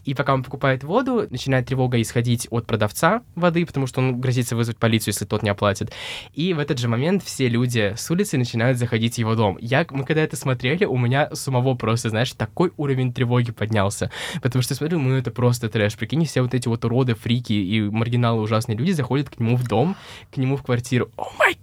[0.05, 2.82] И пока он покупает воду, начинает тревога исходить от продавца
[3.35, 5.93] воды, потому что он грозится вызвать полицию, если тот не оплатит.
[6.35, 9.59] И в этот же момент все люди с улицы начинают заходить в его дом.
[9.61, 14.11] Я, мы когда это смотрели, у меня самого просто, знаешь, такой уровень тревоги поднялся.
[14.43, 15.97] Потому что смотрю, ну это просто трэш.
[15.97, 19.67] Прикинь, все вот эти вот уроды, фрики и маргиналы ужасные люди заходят к нему в
[19.67, 19.97] дом,
[20.33, 21.11] к нему в квартиру.
[21.17, 21.57] О май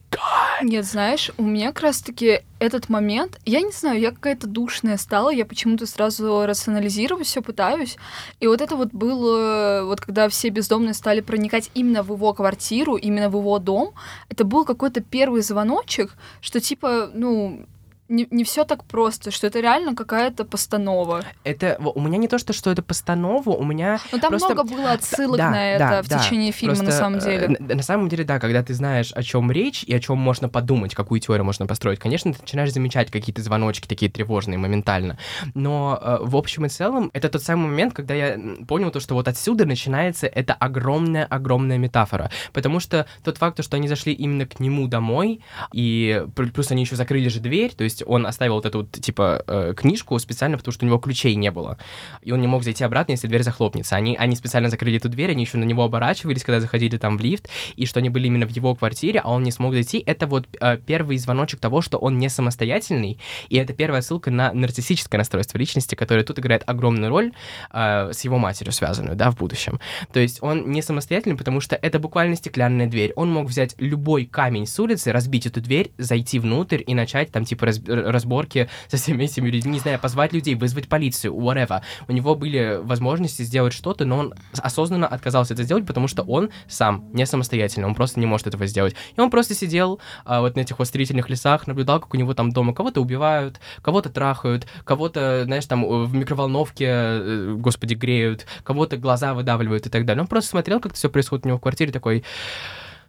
[0.61, 5.29] нет, знаешь, у меня как раз-таки этот момент, я не знаю, я какая-то душная стала,
[5.29, 7.97] я почему-то сразу рационализировать все пытаюсь.
[8.39, 12.95] И вот это вот было, вот когда все бездомные стали проникать именно в его квартиру,
[12.95, 13.93] именно в его дом,
[14.29, 17.65] это был какой-то первый звоночек, что типа, ну,
[18.09, 21.23] не, не все так просто, что это реально какая-то постанова.
[21.43, 23.99] Это у меня не то, что, что это постанова, у меня.
[24.11, 24.53] Ну там просто...
[24.53, 26.19] много было отсылок да, на это да, в да.
[26.19, 27.55] течение фильма, просто, на самом деле.
[27.59, 30.49] На, на самом деле, да, когда ты знаешь, о чем речь и о чем можно
[30.49, 35.17] подумать, какую теорию можно построить, конечно, ты начинаешь замечать какие-то звоночки такие тревожные моментально.
[35.53, 39.13] Но э, в общем и целом, это тот самый момент, когда я понял то, что
[39.13, 42.31] вот отсюда начинается эта огромная-огромная метафора.
[42.53, 45.41] Потому что тот факт, что они зашли именно к нему домой,
[45.73, 49.43] и плюс они еще закрыли же дверь, то есть есть он оставил вот эту типа,
[49.47, 51.77] э, книжку специально, потому что у него ключей не было.
[52.21, 53.95] И он не мог зайти обратно, если дверь захлопнется.
[53.95, 57.21] Они, они специально закрыли эту дверь, они еще на него оборачивались, когда заходили там в
[57.21, 60.03] лифт, и что они были именно в его квартире, а он не смог зайти.
[60.05, 64.53] Это вот э, первый звоночек того, что он не самостоятельный, и это первая ссылка на
[64.53, 67.31] нарциссическое расстройство личности, которое тут играет огромную роль
[67.71, 69.79] э, с его матерью связанную, да, в будущем.
[70.13, 73.13] То есть он не самостоятельный, потому что это буквально стеклянная дверь.
[73.15, 77.45] Он мог взять любой камень с улицы, разбить эту дверь, зайти внутрь и начать там,
[77.45, 81.81] типа, разб разборки со всеми этими людьми, не знаю, позвать людей, вызвать полицию, whatever.
[82.07, 86.49] У него были возможности сделать что-то, но он осознанно отказался это сделать, потому что он
[86.67, 88.95] сам не самостоятельно, он просто не может этого сделать.
[89.15, 92.33] И он просто сидел а, вот на этих вот строительных лесах, наблюдал, как у него
[92.33, 98.97] там дома кого-то убивают, кого-то трахают, кого-то, знаешь, там в микроволновке, э, господи, греют, кого-то
[98.97, 100.21] глаза выдавливают и так далее.
[100.21, 102.23] Он просто смотрел, как это все происходит у него в квартире, такой,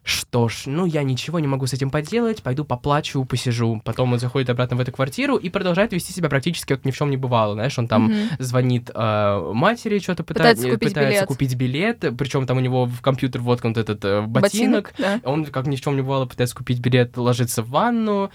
[0.03, 3.81] что ж, ну я ничего не могу с этим поделать, пойду поплачу, посижу.
[3.85, 6.97] Потом он заходит обратно в эту квартиру и продолжает вести себя практически как ни в
[6.97, 7.53] чем не бывало.
[7.53, 8.27] Знаешь, он там mm-hmm.
[8.39, 11.27] звонит э, матери, что-то пытается, пытается, купить, пытается билет.
[11.27, 12.17] купить билет.
[12.17, 14.91] Причем там у него в компьютер воткнут этот э, ботинок.
[14.97, 15.29] ботинок да.
[15.29, 18.31] Он как ни в чем не бывало пытается купить билет, ложится в ванну.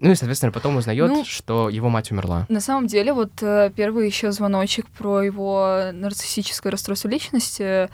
[0.00, 2.46] Ну и, соответственно, потом узнает, ну, что его мать умерла.
[2.48, 7.88] На самом деле, вот э, первый еще звоночек про его нарциссическое расстройство личности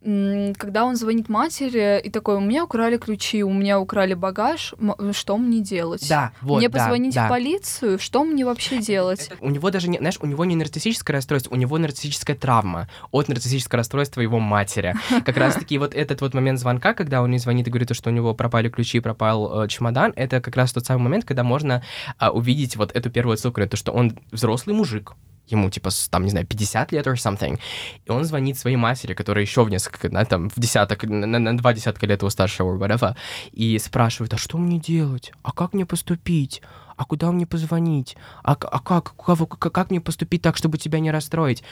[0.00, 4.74] когда он звонит матери и такой, у меня украли ключи, у меня украли багаж,
[5.12, 6.08] что мне делать?
[6.08, 7.26] Да, вот, Мне да, позвонить да.
[7.26, 7.98] в полицию?
[7.98, 9.26] Что мне вообще делать?
[9.26, 12.88] Это, у него даже, не, знаешь, у него не нарциссическое расстройство, у него нарциссическая травма
[13.10, 14.94] от нарциссического расстройства его матери.
[15.24, 18.12] Как раз-таки вот этот вот момент звонка, когда он не звонит и говорит, что у
[18.12, 21.82] него пропали ключи, пропал э, чемодан, это как раз тот самый момент, когда можно
[22.20, 25.14] э, увидеть вот эту первую ссылку, то, что он взрослый мужик,
[25.50, 27.58] ему типа, там, не знаю, 50 лет or something,
[28.04, 31.56] и он звонит своей матери, которая еще в несколько, на, там, в десяток, на, на
[31.56, 33.16] два десятка лет его старше, or whatever,
[33.52, 35.32] и спрашивает, а что мне делать?
[35.42, 36.62] А как мне поступить?
[36.96, 38.16] А куда мне позвонить?
[38.42, 41.62] А, а как, как, как мне поступить так, чтобы тебя не расстроить?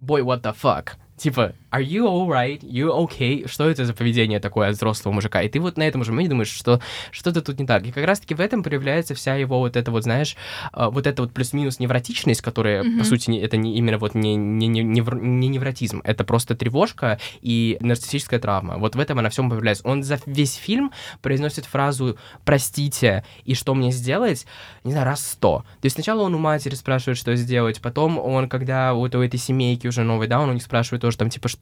[0.00, 0.90] Boy, what the fuck?
[1.16, 2.60] Типа, are you alright?
[2.60, 3.48] You okay?
[3.48, 5.42] Что это за поведение такое от взрослого мужика?
[5.42, 6.80] И ты вот на этом же моменте думаешь, что
[7.10, 7.86] что-то тут не так.
[7.86, 10.36] И как раз-таки в этом проявляется вся его вот эта вот, знаешь,
[10.72, 12.98] а, вот эта вот плюс-минус невротичность, которая, mm-hmm.
[12.98, 17.18] по сути, это не именно вот не, не, не, не, не невротизм, это просто тревожка
[17.40, 18.76] и нарциссическая травма.
[18.76, 19.86] Вот в этом она всем появляется.
[19.86, 24.46] Он за весь фильм произносит фразу «простите» и «что мне сделать?»
[24.84, 25.64] не знаю, раз сто.
[25.80, 29.38] То есть сначала он у матери спрашивает, что сделать, потом он, когда вот у этой
[29.38, 31.61] семейки уже новый, да, он у них спрашивает тоже там, типа, что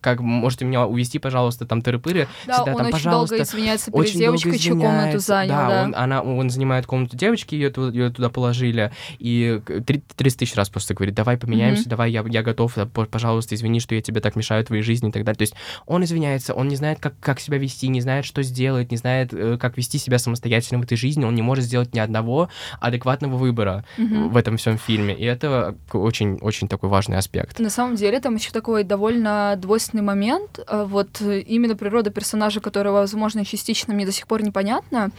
[0.00, 2.28] как можете меня увести, пожалуйста, там, тыры-пыры.
[2.46, 5.68] Да, всегда, он там, очень долго извиняется перед очень девочкой, чью комнату занял, да.
[5.68, 5.82] да.
[5.84, 10.94] Он, она, он занимает комнату девочки, ее, ее туда положили, и 30 тысяч раз просто
[10.94, 11.88] говорит, давай поменяемся, mm-hmm.
[11.88, 15.24] давай, я, я готов, пожалуйста, извини, что я тебе так мешаю твоей жизни и так
[15.24, 15.38] далее.
[15.38, 15.54] То есть
[15.86, 19.32] он извиняется, он не знает, как, как себя вести, не знает, что сделать, не знает,
[19.32, 22.48] э, как вести себя самостоятельно в этой жизни, он не может сделать ни одного
[22.80, 24.28] адекватного выбора mm-hmm.
[24.28, 27.58] в этом всем фильме, и это очень-очень такой важный аспект.
[27.58, 30.58] На самом деле там еще такой довольно двойственный момент.
[30.66, 35.10] Э, вот именно природа персонажа, которая, возможно, частично мне до сих пор непонятна,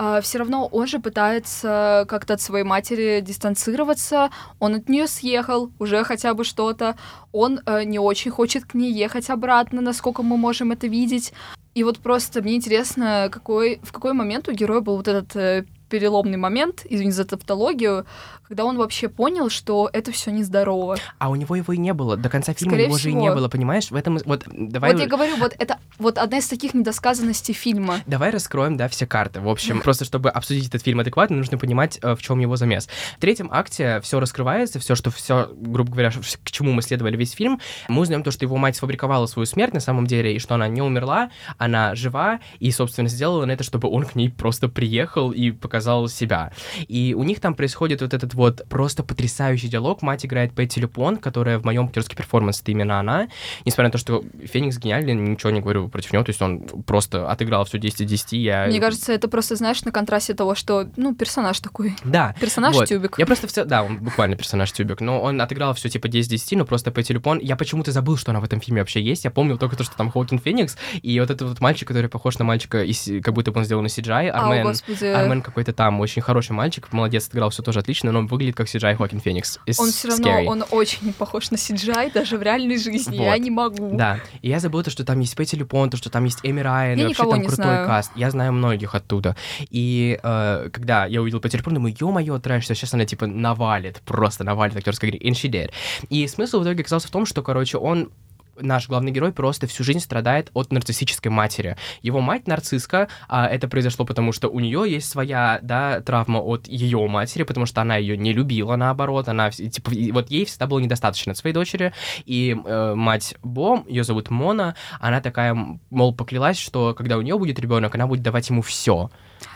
[0.00, 4.30] а, все равно он же пытается как-то от своей матери дистанцироваться.
[4.60, 6.96] Он от нее съехал, уже хотя бы что-то.
[7.32, 11.32] Он э, не очень хочет к ней ехать обратно, насколько мы можем это видеть.
[11.74, 15.64] И вот просто мне интересно, какой, в какой момент у героя был вот этот э,
[15.88, 18.06] переломный момент, извини за тавтологию,
[18.48, 20.96] когда он вообще понял, что это все нездорово.
[21.18, 22.16] А у него его и не было.
[22.16, 23.10] До конца фильма Скорее его всего.
[23.12, 23.90] же и не было, понимаешь?
[23.90, 24.92] В этом вот давай.
[24.92, 28.00] Вот я говорю, вот это вот одна из таких недосказанностей фильма.
[28.06, 29.40] Давай раскроем, да, все карты.
[29.40, 32.88] В общем, просто чтобы обсудить этот фильм адекватно, нужно понимать, э, в чем его замес.
[33.16, 37.32] В третьем акте все раскрывается, все, что все, грубо говоря, к чему мы следовали весь
[37.32, 37.60] фильм.
[37.88, 40.68] Мы узнаем то, что его мать сфабриковала свою смерть на самом деле, и что она
[40.68, 45.32] не умерла, она жива, и, собственно, сделала на это, чтобы он к ней просто приехал
[45.32, 46.52] и показал себя.
[46.86, 50.02] И у них там происходит вот этот вот просто потрясающий диалог.
[50.02, 53.28] Мать играет Пэтти Люпон, которая в моем актерский перформанс это именно она.
[53.64, 57.30] Несмотря на то, что Феникс гениальный, ничего не говорю против него, то есть он просто
[57.30, 58.32] отыграл все 10 из 10.
[58.32, 58.66] Я...
[58.66, 61.94] Мне кажется, это просто, знаешь, на контрасте того, что, ну, персонаж такой.
[62.04, 62.34] Да.
[62.40, 62.88] Персонаж вот.
[62.88, 63.18] Тюбик.
[63.18, 66.28] Я просто все, да, он буквально персонаж Тюбик, но он отыграл все типа 10 из
[66.28, 67.38] 10, но просто Пэтти Люпон.
[67.38, 69.24] Я почему-то забыл, что она в этом фильме вообще есть.
[69.24, 72.38] Я помнил только то, что там Хоакин Феникс, и вот этот вот мальчик, который похож
[72.38, 74.66] на мальчика, из, как будто бы он сделан на CGI, Армен.
[74.66, 78.56] А, Армен какой-то там, очень хороший мальчик, молодец, отыграл все тоже отлично, но он выглядит
[78.56, 79.58] как CGI Хоакин Феникс.
[79.78, 80.44] Он все равно, scary.
[80.46, 83.18] он очень похож на CGI, даже в реальной жизни.
[83.18, 83.24] Вот.
[83.24, 83.96] Я не могу.
[83.96, 84.20] Да.
[84.42, 86.98] И я забыл то, что там есть Пэтти Люпон, то, что там есть Эми Райан,
[86.98, 87.86] я вообще там крутой знаю.
[87.86, 88.12] каст.
[88.14, 89.36] Я знаю многих оттуда.
[89.70, 94.44] И э, когда я увидел Пэтти Люпон, думаю, ё-моё, трэш, сейчас она типа навалит, просто
[94.44, 95.18] навалит актерской игре.
[95.20, 95.70] And she did.
[96.08, 98.10] И смысл в итоге оказался в том, что, короче, он
[98.60, 101.76] наш главный герой просто всю жизнь страдает от нарциссической матери.
[102.02, 106.66] Его мать нарцисска, а это произошло потому, что у нее есть своя, да, травма от
[106.66, 110.78] ее матери, потому что она ее не любила, наоборот, она, типа, вот ей всегда было
[110.78, 111.92] недостаточно от своей дочери,
[112.24, 115.54] и э, мать Бо, ее зовут Мона, она такая,
[115.90, 119.10] мол, поклялась, что когда у нее будет ребенок, она будет давать ему все.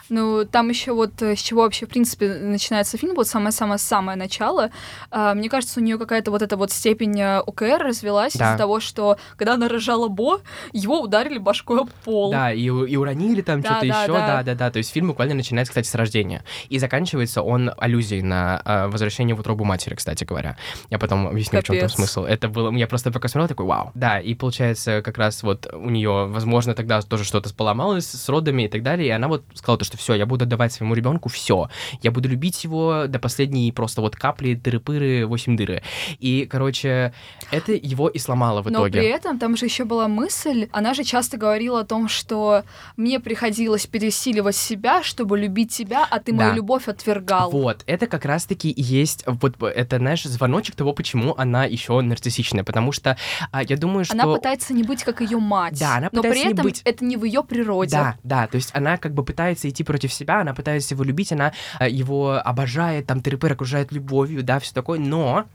[0.08, 4.70] Ну, там еще вот э, с чего вообще, в принципе, начинается фильм, вот самое-самое-самое начало.
[5.10, 8.50] А, мне кажется, у нее какая-то вот эта вот степень э, ОКР развелась да.
[8.50, 10.40] из-за того, что когда она рожала Бо,
[10.72, 12.30] его ударили башкой об пол.
[12.30, 14.70] Да, и, и уронили там да, что-то да, еще, да-да-да.
[14.70, 16.44] То есть фильм буквально начинается, кстати, с рождения.
[16.68, 20.56] И заканчивается он аллюзией на э, возвращение в утробу матери, кстати говоря.
[20.90, 21.64] Я потом объясню, Капец.
[21.64, 22.24] в чем там смысл.
[22.24, 22.72] Это было...
[22.72, 23.90] Я просто пока смотрел, такой, вау.
[23.94, 28.64] Да, и получается, как раз вот у нее, возможно, тогда тоже что-то поломалось с родами
[28.64, 31.28] и так далее, и она вот сказала то, что все, я буду отдавать своему ребенку
[31.28, 31.68] все.
[32.02, 35.82] Я буду любить его до последней просто вот капли, дыры-пыры, 8 дыры.
[36.18, 37.12] И, короче,
[37.50, 39.00] это его и сломало в итоге.
[39.00, 42.64] Но при этом там же еще была мысль, она же часто говорила о том, что
[42.96, 46.38] мне приходилось пересиливать себя, чтобы любить тебя, а ты да.
[46.38, 47.50] мою любовь отвергал.
[47.50, 52.64] Вот, это как раз-таки и есть, вот это, знаешь, звоночек того, почему она еще нарциссичная,
[52.64, 53.16] потому что
[53.50, 54.14] а, я думаю, что...
[54.14, 56.82] Она пытается не быть как ее мать, да, она но при этом не быть...
[56.84, 57.92] это не в ее природе.
[57.92, 61.32] Да, да, то есть она как бы пытается идти против себя, она пытается его любить,
[61.32, 65.46] она э, его обожает, там Террипер окружает любовью, да, все такое, но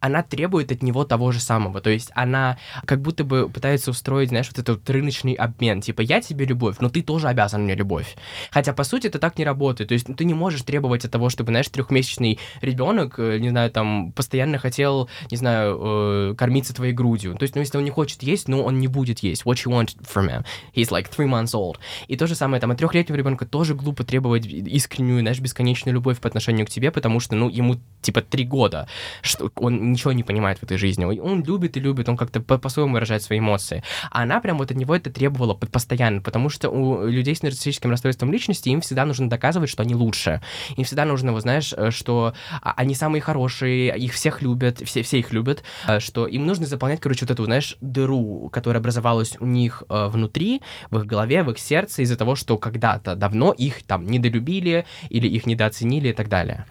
[0.00, 1.80] она требует от него того же самого.
[1.80, 5.80] То есть она как будто бы пытается устроить, знаешь, вот этот рыночный обмен.
[5.80, 8.16] Типа, я тебе любовь, но ты тоже обязан мне любовь.
[8.50, 9.88] Хотя, по сути, это так не работает.
[9.88, 13.50] То есть ну, ты не можешь требовать от того, чтобы, знаешь, трехмесячный ребенок, э, не
[13.50, 17.34] знаю, там, постоянно хотел, не знаю, э, кормиться твоей грудью.
[17.34, 19.42] То есть, ну, если он не хочет есть, ну, он не будет есть.
[19.44, 20.44] What you want from him?
[20.74, 21.76] He's like three months old.
[22.08, 25.94] И то же самое, там, от трехлетнего ребенка тоже же глупо требовать искреннюю, знаешь, бесконечную
[25.94, 28.88] любовь по отношению к тебе, потому что, ну, ему, типа, три года,
[29.22, 31.04] что он ничего не понимает в этой жизни.
[31.04, 33.82] Он любит и любит, он как-то по-своему выражает свои эмоции.
[34.10, 37.90] А она прям вот от него это требовала постоянно, потому что у людей с нарциссическим
[37.90, 40.40] расстройством личности им всегда нужно доказывать, что они лучше.
[40.76, 45.02] Им всегда нужно, вот знаешь, э, что а, они самые хорошие, их всех любят, все,
[45.02, 49.36] все их любят, э, что им нужно заполнять, короче, вот эту, знаешь, дыру, которая образовалась
[49.40, 53.52] у них э, внутри, в их голове, в их сердце из-за того, что когда-то давно
[53.52, 56.66] их там недолюбили или их недооценили и так далее.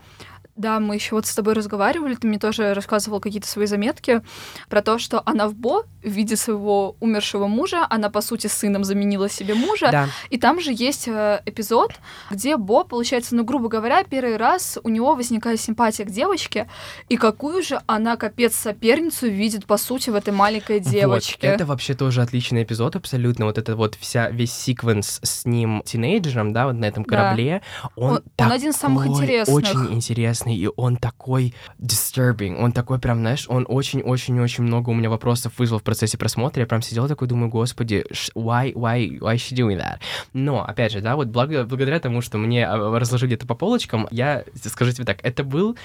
[0.55, 4.21] Да, мы еще вот с тобой разговаривали, ты мне тоже рассказывал какие-то свои заметки
[4.69, 8.83] про то, что она в Бо в виде своего умершего мужа, она, по сути, сыном
[8.83, 9.89] заменила себе мужа.
[9.91, 10.09] Да.
[10.29, 11.93] И там же есть э, эпизод,
[12.29, 16.69] где Бо, получается, ну, грубо говоря, первый раз у него возникает симпатия к девочке,
[17.09, 21.47] и какую же она, капец, соперницу видит, по сути, в этой маленькой девочке.
[21.47, 23.45] Вот, это вообще тоже отличный эпизод, абсолютно.
[23.45, 27.89] Вот это вот вся, весь секвенс с ним, тинейджером, да, вот на этом корабле, да.
[27.95, 29.55] он, он, он один из самых интересных.
[29.55, 34.93] Очень интересный интересный, и он такой disturbing, он такой прям, знаешь, он очень-очень-очень много у
[34.93, 39.35] меня вопросов вызвал в процессе просмотра, я прям сидел такой, думаю, господи, why, why, why
[39.35, 39.97] she doing that?
[40.33, 44.07] Но, опять же, да, вот благо, благодаря тому, что мне а, разложили это по полочкам,
[44.11, 45.77] я, скажу тебе так, это был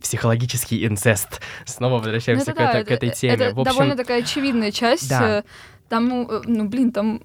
[0.00, 1.40] психологический инцест.
[1.64, 3.34] Снова возвращаемся ну, к, да, это, к этой теме.
[3.34, 5.08] Это в общем, довольно такая очевидная часть.
[5.08, 5.38] Да.
[5.38, 5.42] Э,
[5.88, 7.20] там, э, ну, блин, там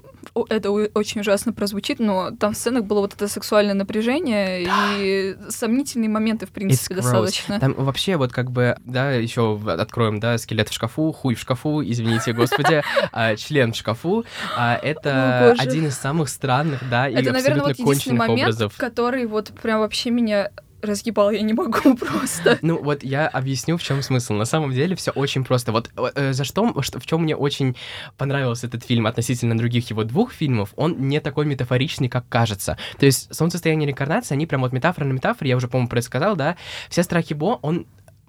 [0.50, 4.96] это очень ужасно прозвучит, но там в сценах было вот это сексуальное напряжение да.
[4.98, 7.54] и сомнительные моменты, в принципе, It's достаточно.
[7.54, 7.60] Gross.
[7.60, 11.82] Там вообще вот как бы, да, еще откроем, да, скелет в шкафу, хуй в шкафу,
[11.84, 14.26] извините, господи, а, член в шкафу.
[14.56, 18.74] А, это один из самых странных, да, и абсолютно конченных образов.
[18.78, 22.60] который вот прям вообще меня разъебал, я не могу просто.
[22.62, 24.34] Ну вот я объясню, в чем смысл.
[24.34, 25.72] На самом деле все очень просто.
[25.72, 27.76] Вот э, за что, что, в чем мне очень
[28.18, 32.78] понравился этот фильм относительно других его двух фильмов, он не такой метафоричный, как кажется.
[33.00, 36.06] То есть солнцестояние реинкарнации, они прям вот метафора на метафоре, я уже, по-моему, про это
[36.06, 36.58] сказал, да,
[36.90, 37.88] все страхи Бо, он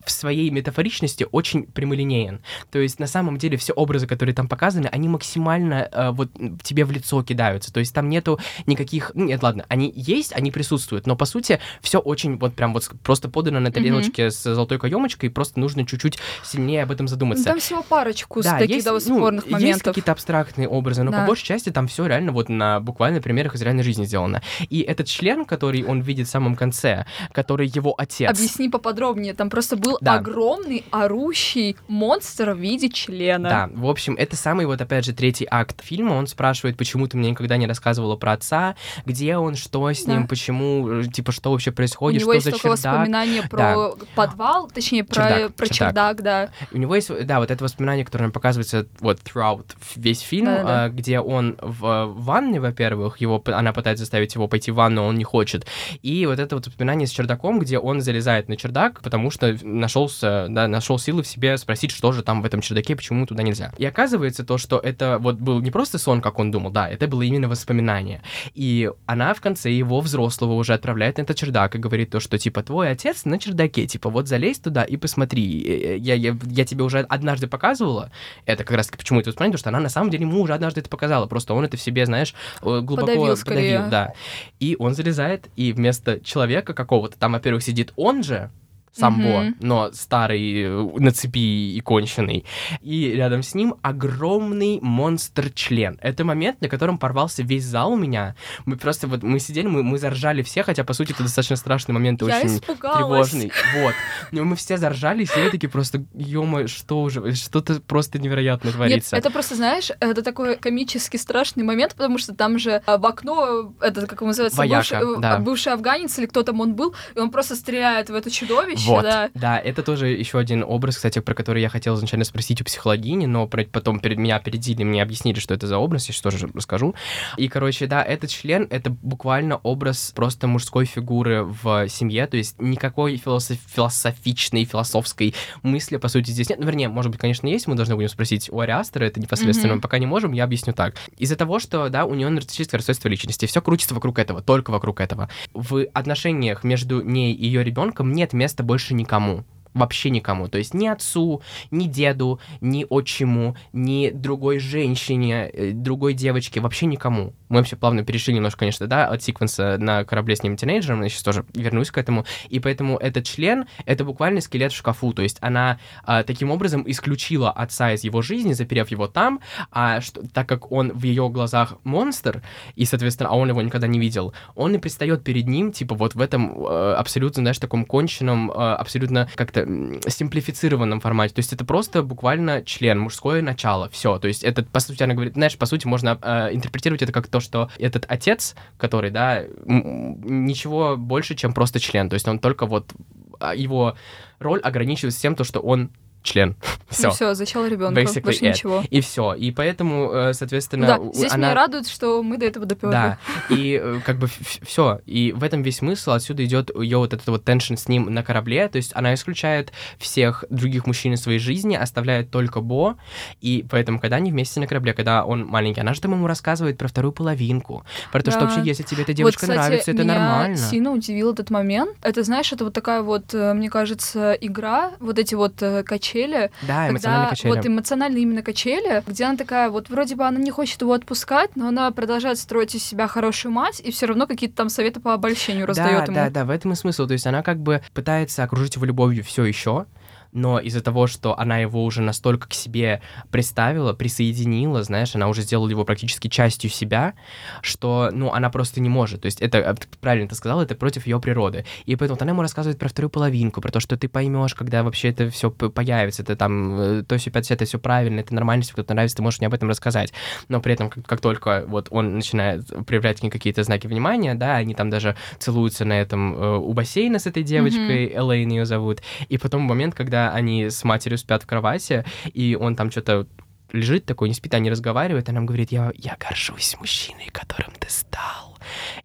[0.09, 2.41] в своей метафоричности очень прямолинеен.
[2.71, 6.31] То есть на самом деле все образы, которые там показаны, они максимально э, вот
[6.63, 7.73] тебе в лицо кидаются.
[7.73, 9.13] То есть там нету никаких...
[9.15, 12.89] Ну, нет, ладно, они есть, они присутствуют, но по сути все очень вот прям вот
[13.03, 14.31] просто подано на тарелочке mm-hmm.
[14.31, 17.45] с золотой каемочкой, просто нужно чуть-чуть сильнее об этом задуматься.
[17.45, 19.61] Там всего парочку да, таких есть, спорных ну, моментов.
[19.61, 21.21] Есть какие-то абстрактные образы, но да.
[21.21, 24.43] по большей части там все реально вот на буквально примерах из реальной жизни сделано.
[24.71, 28.31] И этот член, который он видит в самом конце, который его отец...
[28.31, 30.15] Объясни поподробнее, там просто был да.
[30.15, 33.49] огромный орущий монстр в виде члена.
[33.49, 36.15] Да, в общем, это самый вот, опять же, третий акт фильма.
[36.15, 40.23] Он спрашивает, почему ты мне никогда не рассказывала про отца, где он, что с ним,
[40.23, 40.29] да.
[40.29, 42.73] почему, э, типа, что вообще происходит, У него что есть за чердак.
[42.73, 43.91] воспоминания про да.
[44.15, 45.89] подвал, точнее, про чердак, про чердак.
[45.89, 46.51] чердак, да.
[46.73, 50.63] У него есть, да, вот это воспоминание, которое нам показывается вот throughout весь фильм, да,
[50.63, 50.85] да.
[50.85, 55.05] А, где он в, в ванне, во-первых, его, она пытается заставить его пойти в ванну,
[55.05, 55.67] он не хочет.
[56.03, 60.47] И вот это вот воспоминание с чердаком, где он залезает на чердак, потому что нашелся,
[60.49, 63.73] да, нашел силы в себе спросить, что же там в этом чердаке, почему туда нельзя.
[63.79, 67.07] И оказывается то, что это вот был не просто сон, как он думал, да, это
[67.07, 68.23] было именно воспоминание.
[68.55, 72.39] И она в конце его взрослого уже отправляет на этот чердак и говорит то, что
[72.39, 75.63] типа твой отец на чердаке, типа вот залезь туда и посмотри.
[75.63, 78.11] Э, э, я, я, я тебе уже однажды показывала,
[78.47, 80.81] это как раз почему это воспоминание, потому что она на самом деле ему уже однажды
[80.81, 84.13] это показала, просто он это в себе, знаешь, глубоко подавил, подавил да.
[84.61, 88.51] И он залезает, и вместо человека какого-то, там, во-первых, сидит он же,
[88.93, 89.55] самбо, mm-hmm.
[89.61, 92.45] но старый, э, на цепи и конченый.
[92.83, 95.99] И рядом с ним огромный монстр-член.
[96.01, 98.35] Это момент, на котором порвался весь зал у меня.
[98.67, 101.93] Мы просто вот, мы сидели, мы, мы заржали все, хотя, по сути, это достаточно страшный
[101.93, 103.31] момент и Я очень испугалась.
[103.31, 103.53] тревожный.
[103.81, 103.95] Вот.
[104.33, 109.17] Но мы все заржали, сели такие просто, ё что уже, что-то просто невероятное творится.
[109.17, 113.07] Нет, это просто, знаешь, это такой комически страшный момент, потому что там же а, в
[113.07, 115.39] окно, это, как его называется, Вояка, бывший, да.
[115.39, 119.03] бывший афганец или кто там он был, и он просто стреляет в это чудовище, вот.
[119.03, 119.31] да.
[119.35, 123.27] Да, это тоже еще один образ, кстати, про который я хотел изначально спросить у психологини,
[123.27, 126.95] но потом перед меня опередили, мне объяснили, что это за образ, я сейчас тоже расскажу.
[127.37, 132.61] И, короче, да, этот член— это буквально образ просто мужской фигуры в семье, то есть
[132.61, 136.59] никакой философ философичной, философской мысли, по сути, здесь нет.
[136.59, 139.77] Ну, вернее, может быть, конечно, есть, мы должны будем спросить у Ариастера, это непосредственно, mm-hmm.
[139.77, 140.95] мы пока не можем, я объясню так.
[141.17, 145.01] Из-за того, что, да, у нее нарциссическое расстройство личности, все крутится вокруг этого, только вокруг
[145.01, 145.29] этого.
[145.55, 149.45] В отношениях между ней и ее ребенком нет места больше никому.
[149.75, 150.49] Вообще никому.
[150.49, 156.87] То есть ни отцу, ни деду, ни отчиму, ни другой женщине, э, другой девочке, вообще
[156.87, 157.35] никому.
[157.49, 161.09] Мы вообще плавно перешли немножко, конечно, да, от секвенса на корабле с ним тинейджером, я
[161.09, 162.25] сейчас тоже вернусь к этому.
[162.49, 165.13] И поэтому этот член— это буквально скелет в шкафу.
[165.13, 170.01] То есть она а, таким образом исключила отца из его жизни, заперев его там, а
[170.01, 172.43] что, так как он в ее глазах монстр,
[172.75, 176.15] и, соответственно, а он его никогда не видел, он и предстает перед ним, типа, вот
[176.15, 181.35] в этом э, абсолютно, знаешь, таком конченном, э, абсолютно как-то симплифицированном формате.
[181.35, 184.19] То есть это просто буквально член, мужское начало, все.
[184.19, 187.29] То есть это, по сути, она говорит, знаешь, по сути, можно э, интерпретировать это как
[187.29, 192.09] то, что этот отец, который, да, ничего больше, чем просто член.
[192.09, 192.93] То есть он только вот
[193.41, 193.97] а, его
[194.39, 195.91] роль ограничивается тем, то, что он
[196.23, 196.57] член.
[196.91, 197.09] все.
[197.09, 198.51] Ну все, зачал ребенка, больше it.
[198.51, 198.85] ничего.
[198.91, 199.35] И все.
[199.35, 201.49] И поэтому, э, соответственно, да, здесь она...
[201.49, 202.93] меня радует, что мы до этого доперли.
[202.93, 203.19] Да.
[203.51, 204.29] И э, как бы
[204.63, 205.01] все.
[205.07, 206.13] И в этом весь смысл.
[206.13, 208.69] Отсюда идет ее вот этот вот теншн с ним на корабле.
[208.69, 212.97] То есть она исключает всех других мужчин из своей жизни, оставляет только Бо.
[213.41, 216.79] И поэтому, когда они вместе на корабле, когда он маленький, она же там ему рассказывает
[216.79, 218.33] про вторую половинку, про то, да.
[218.33, 220.57] что вообще, если тебе эта девочка вот, кстати, нравится, это меня нормально.
[220.57, 221.97] сильно удивил этот момент.
[222.03, 226.51] Это, знаешь, это вот такая вот, э, мне кажется, игра, вот эти вот качели качели.
[226.63, 227.55] Да, эмоциональные качели.
[227.55, 231.51] Вот эмоциональные именно качели, где она такая, вот вроде бы она не хочет его отпускать,
[231.57, 235.15] но она продолжает строить из себя хорошую мать, и все равно какие-то там советы по
[235.15, 236.15] обольщению раздает да, ему.
[236.15, 237.07] Да, да, в этом и смысл.
[237.07, 239.87] То есть она как бы пытается окружить его любовью все еще,
[240.33, 243.01] но из-за того, что она его уже настолько к себе
[243.31, 247.15] приставила, присоединила, знаешь, она уже сделала его практически частью себя,
[247.63, 249.23] что, ну, она просто не может.
[249.23, 251.65] То есть это, э, правильно ты сказала, это против ее природы.
[251.87, 255.09] И поэтому она ему рассказывает про вторую половинку, про то, что ты поймешь, когда вообще
[255.09, 258.73] это все появится, это там, э, то все 50, это все правильно, это нормально, если
[258.73, 260.13] кто-то нравится, ты можешь мне об этом рассказать.
[260.49, 264.75] Но при этом, как, как только вот он начинает проявлять какие-то знаки внимания, да, они
[264.75, 268.19] там даже целуются на этом э, у бассейна с этой девочкой, mm-hmm.
[268.19, 272.05] Элейн ее зовут, и потом момент, когда когда они с матерью спят в кровати,
[272.35, 273.27] и он там что-то
[273.73, 277.73] лежит такой, не спит, а не разговаривает, она нам говорит, я, я горжусь мужчиной, которым
[277.79, 278.59] ты стал.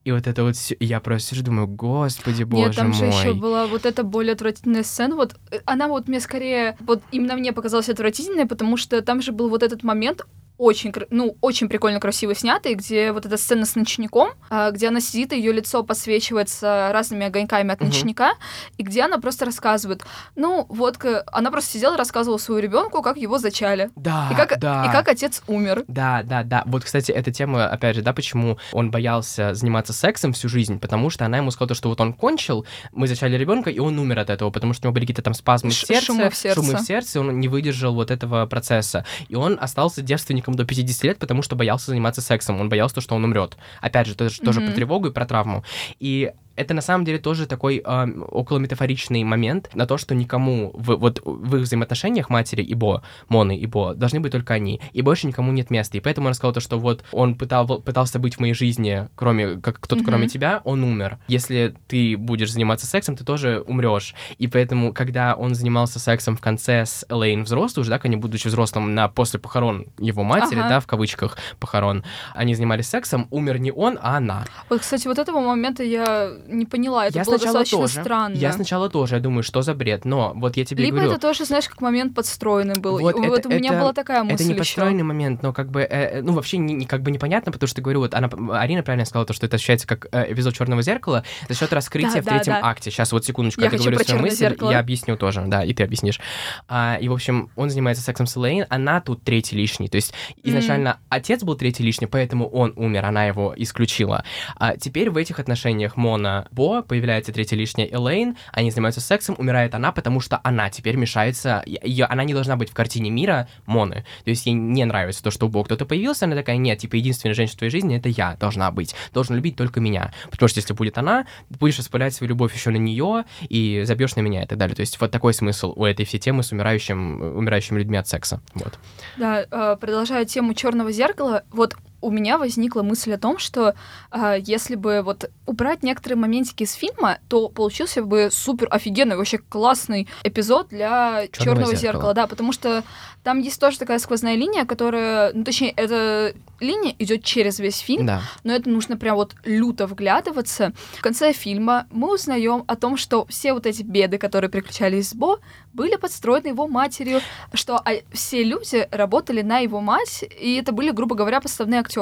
[0.06, 2.98] И вот это вот все, я просто сижу, думаю, господи, боже Нет, там мой.
[2.98, 7.02] же еще была вот эта более отвратительная сцена, вот э, она вот мне скорее, вот
[7.12, 10.26] именно мне показалась отвратительной, потому что там же был вот этот момент,
[10.58, 15.02] очень, ну, очень прикольно красиво снятый, где вот эта сцена с ночником, а, где она
[15.02, 17.86] сидит, ее лицо подсвечивается разными огоньками от uh-huh.
[17.86, 18.34] ночника,
[18.78, 20.04] и где она просто рассказывает,
[20.36, 20.98] ну, вот,
[21.32, 23.90] она просто сидела, рассказывала своему ребенку, как его зачали.
[23.96, 24.86] Да, и как, да.
[24.86, 25.84] И как отец умер.
[25.88, 26.64] Да, да, да.
[26.66, 31.10] Вот, кстати, эта тема, опять же, да, почему он боялся заниматься сексом всю жизнь, потому
[31.10, 34.30] что она ему сказала, что вот он кончил, мы зачали ребенка, и он умер от
[34.30, 36.78] этого, потому что у него были какие-то там спазмы в сердце, шумы в сердце, шумы
[36.78, 41.04] в сердце, он не выдержал вот этого процесса, и он остался девственником человеком до 50
[41.04, 43.58] лет, потому что боялся заниматься сексом, он боялся, что он умрет.
[43.82, 44.46] Опять же, тоже, mm-hmm.
[44.46, 45.64] тоже про тревогу и про травму.
[46.00, 50.72] И это на самом деле тоже такой э, около метафоричный момент на то, что никому
[50.74, 54.82] в, вот в их взаимоотношениях матери и Бо, Моны и Бо должны быть только они,
[54.92, 55.98] и больше никому нет места.
[55.98, 59.60] И поэтому он сказал то, что вот он пытал, пытался быть в моей жизни, кроме
[59.62, 60.06] как кто-то mm-hmm.
[60.06, 61.18] кроме тебя, он умер.
[61.28, 64.14] Если ты будешь заниматься сексом, ты тоже умрешь.
[64.38, 68.48] И поэтому, когда он занимался сексом в конце с Элейн взрослый уже, да, они будучи
[68.48, 70.70] взрослым на после похорон его матери, ага.
[70.70, 74.46] да, в кавычках похорон, они занимались сексом, умер не он, а она.
[74.70, 77.08] Вот, кстати, вот этого момента я не поняла.
[77.08, 78.36] Это я было достаточно тоже, странно.
[78.36, 80.06] Я сначала тоже, я думаю, что за бред.
[80.06, 81.12] Но вот я тебе Либо говорю...
[81.12, 83.00] это тоже, знаешь, как момент подстроенный был.
[83.00, 85.04] Вот, это, вот у меня это, была такая мысль Это не подстроенный еще.
[85.04, 88.00] момент, но как бы, э, ну, вообще не, не, как бы непонятно, потому что, говорю,
[88.00, 91.56] вот она, Арина правильно сказала, то, что это ощущается как э, эпизод «Черного зеркала» за
[91.56, 92.62] счет раскрытия да, в третьем да.
[92.64, 92.92] акте.
[92.92, 94.72] Сейчас вот секундочку, я, я говорю свою мысль, зеркало.
[94.72, 96.20] я объясню тоже, да, и ты объяснишь.
[96.68, 99.88] А, и, в общем, он занимается сексом с Элейн, она тут третий лишний.
[99.88, 100.14] То есть
[100.44, 100.98] изначально mm.
[101.10, 104.24] отец был третий лишний, поэтому он умер, она его исключила.
[104.56, 109.76] А теперь в этих отношениях Мона Бо появляется третья лишняя Элейн, они занимаются сексом, умирает
[109.76, 114.06] она, потому что она теперь мешается, ее, она не должна быть в картине мира Моны.
[114.24, 116.96] То есть ей не нравится то, что у Бога кто-то появился, она такая, нет, типа,
[116.96, 120.14] единственная женщина в твоей жизни это я должна быть, должен любить только меня.
[120.32, 124.22] Потому что если будет она, будешь распылять свою любовь еще на нее и забьешь на
[124.22, 124.76] меня и так далее.
[124.76, 128.42] То есть вот такой смысл у этой всей темы с умирающим, умирающими людьми от секса.
[128.54, 128.80] Вот.
[129.18, 133.76] Да, а, продолжая тему черного зеркала, вот у меня возникла мысль о том, что
[134.12, 139.38] э, если бы вот убрать некоторые моментики из фильма, то получился бы супер офигенный, вообще
[139.38, 141.94] классный эпизод для Черного зеркала.
[141.94, 142.84] зеркала, да, потому что
[143.24, 148.06] там есть тоже такая сквозная линия, которая, ну точнее, это линия идет через весь фильм,
[148.06, 148.22] Да.
[148.44, 150.74] но это нужно прям вот люто вглядываться.
[150.98, 155.16] В конце фильма мы узнаем о том, что все вот эти беды, которые приключались с
[155.16, 155.40] Бо,
[155.72, 157.22] были подстроены его матерью,
[157.54, 161.93] что а, все люди работали на его мать, и это были, грубо говоря, подставные актеры.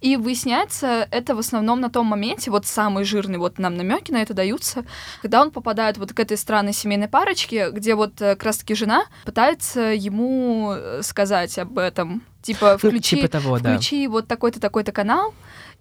[0.00, 4.22] И выясняется это в основном на том моменте, вот самый жирный, вот нам намеки на
[4.22, 4.84] это даются,
[5.22, 9.04] когда он попадает вот к этой странной семейной парочке, где вот э, как раз-таки жена
[9.24, 12.22] пытается ему э, сказать об этом.
[12.42, 13.74] Типа, Ну, включи, типа того, да.
[13.74, 15.34] включи вот такой-то, такой-то канал,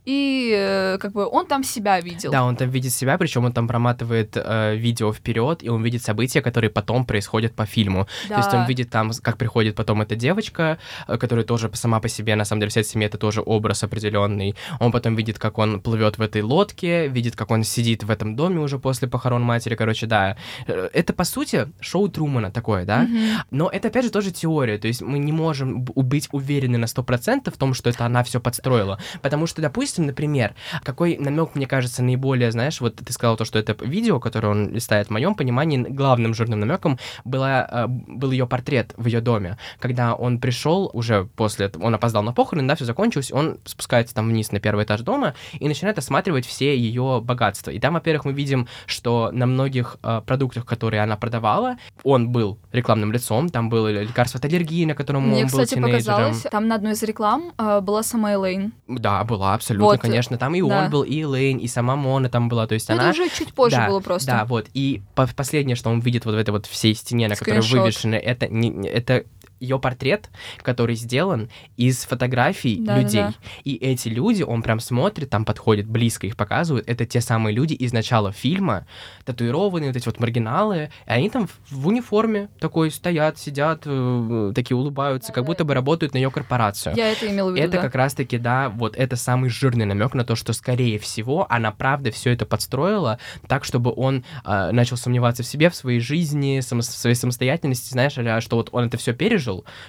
[0.08, 2.32] и э, как бы он там себя видел.
[2.32, 6.02] Да, он там видит себя, причем он там проматывает э, видео вперед, и он видит
[6.02, 8.08] события, которые потом происходят по фильму.
[8.30, 8.68] То есть он Да.
[8.68, 10.78] видит там, как приходит потом эта девочка,
[11.10, 13.84] э, которая тоже сама по себе, на самом деле, вся эта семья это тоже образ
[13.84, 14.56] определенный.
[14.80, 18.36] Он потом видит, как он плывет в этой лодке, видит, как он сидит в этом
[18.38, 19.76] доме уже после похорон матери.
[19.76, 20.38] Короче, да.
[20.68, 23.00] Э, Это, по сути, шоу Трумана такое, да?
[23.02, 23.20] Мгм.
[23.52, 24.78] Но это, опять же, тоже теория.
[24.78, 28.40] То есть мы не можем быть уверены на 100% в том, что это она все
[28.40, 29.00] подстроила.
[29.22, 33.60] Потому что, допустим, например, какой намек, мне кажется, наиболее, знаешь, вот ты сказал то, что
[33.60, 38.48] это видео, которое он листает, в моем понимании, главным жирным намеком была, э, был ее
[38.48, 39.58] портрет в ее доме.
[39.80, 44.30] Когда он пришел уже после он опоздал на похороны, да, все закончилось, он спускается там
[44.30, 47.72] вниз на первый этаж дома и начинает осматривать все ее богатства.
[47.72, 52.60] И там, во-первых, мы видим, что на многих э, продуктах, которые она продавала, он был
[52.72, 56.18] рекламным лицом, там было лекарство от аллергии, на котором Мне, он был кстати, тинейджером.
[56.18, 58.74] показалось, там на одной из реклам э, была сама Элейн.
[58.88, 60.38] Да, была, абсолютно, Вот, конечно.
[60.38, 60.86] Там и да.
[60.86, 62.68] он был, и Элейн, и сама Мона там была.
[62.68, 63.10] То есть Но она...
[63.12, 64.32] Это уже чуть позже да, было просто.
[64.32, 64.68] Да, вот.
[64.74, 67.80] И по- последнее, что он видит вот в этой вот всей стене, на которой Скриншот.
[67.80, 69.26] вывешены, это, не- это
[69.60, 70.30] ее портрет,
[70.62, 73.02] который сделан из фотографий Да-да-да.
[73.02, 73.24] людей.
[73.64, 77.74] И эти люди, он прям смотрит, там подходит, близко их показывают, это те самые люди
[77.74, 78.86] из начала фильма,
[79.26, 84.78] татуированные, вот эти вот маргиналы, и они там в, униформе такой стоят, сидят, э, такие
[84.78, 86.96] улыбаются, как будто бы работают на ее корпорацию.
[86.96, 87.82] Я это имела в виду, Это да.
[87.82, 92.12] как раз-таки, да, вот это самый жирный намек на то, что, скорее всего, она правда
[92.12, 96.82] все это подстроила так, чтобы он а, начал сомневаться в себе, в своей жизни, само-
[96.82, 99.47] в своей самостоятельности, знаешь, что вот он это все пережил,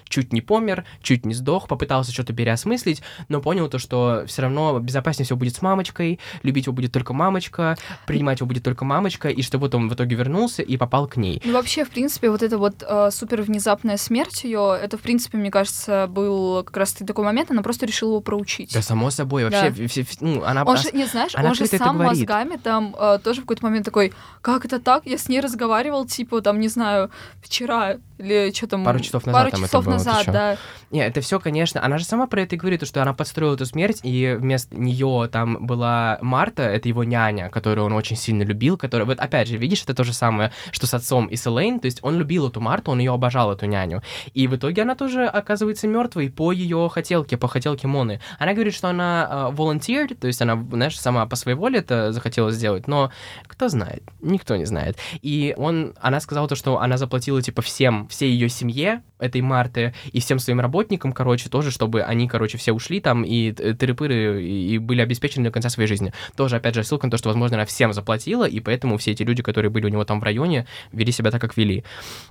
[0.08, 4.78] чуть не помер, чуть не сдох, попытался что-то переосмыслить, но понял то, что все равно
[4.78, 9.28] безопаснее всего будет с мамочкой, любить его будет только мамочка, принимать его будет только мамочка,
[9.28, 11.42] и что вот он в итоге вернулся и попал к ней.
[11.44, 15.38] Ну, вообще, в принципе, вот эта вот э, супер внезапная смерть ее, это, в принципе,
[15.38, 18.72] мне кажется, был как раз такой момент, она просто решила его проучить.
[18.74, 19.88] Да, само собой, вообще, Да.
[19.88, 20.64] все- все- ну, она...
[20.64, 22.20] Он же, не знаешь, она он же это сам говорит.
[22.20, 25.06] мозгами там э, тоже в какой-то момент такой, как это так?
[25.06, 27.10] Я с ней разговаривал, типа, там, не знаю,
[27.42, 28.84] вчера или что там...
[28.84, 30.56] Пару часов назад Пару там это часов было, ты назад, да.
[30.90, 33.66] Не, это все, конечно, она же сама про это и говорит, что она подстроила эту
[33.66, 38.76] смерть, и вместо нее там была Марта, это его няня, которую он очень сильно любил,
[38.76, 41.80] которая, вот опять же, видишь, это то же самое, что с отцом и с Элейн,
[41.80, 44.02] то есть он любил эту Марту, он ее обожал, эту няню,
[44.34, 48.20] и в итоге она тоже оказывается мертвой по ее хотелке, по хотелке Моны.
[48.38, 52.12] Она говорит, что она э, volunteered, то есть она, знаешь, сама по своей воле это
[52.12, 53.10] захотела сделать, но
[53.46, 54.96] кто знает, никто не знает.
[55.22, 59.02] И он, она сказала то, что она заплатила, типа, всем, всей ее семье,
[59.38, 63.52] этой Марты, и всем своим работникам, короче, тоже, чтобы они, короче, все ушли там и
[63.52, 66.12] т- тыры-пыры, и и были обеспечены до конца своей жизни.
[66.36, 69.22] Тоже, опять же, ссылка на то, что, возможно, она всем заплатила, и поэтому все эти
[69.22, 71.84] люди, которые были у него там в районе, вели себя так, как вели.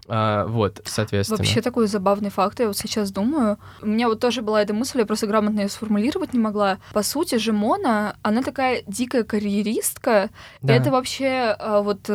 [0.07, 1.37] А, вот, соответственно.
[1.37, 3.57] Вообще такой забавный факт, я вот сейчас думаю.
[3.81, 6.77] У меня вот тоже была эта мысль, я просто грамотно ее сформулировать не могла.
[6.93, 10.29] По сути же Мона, она такая дикая карьеристка,
[10.61, 10.75] Да.
[10.75, 12.09] и это вообще а, вот...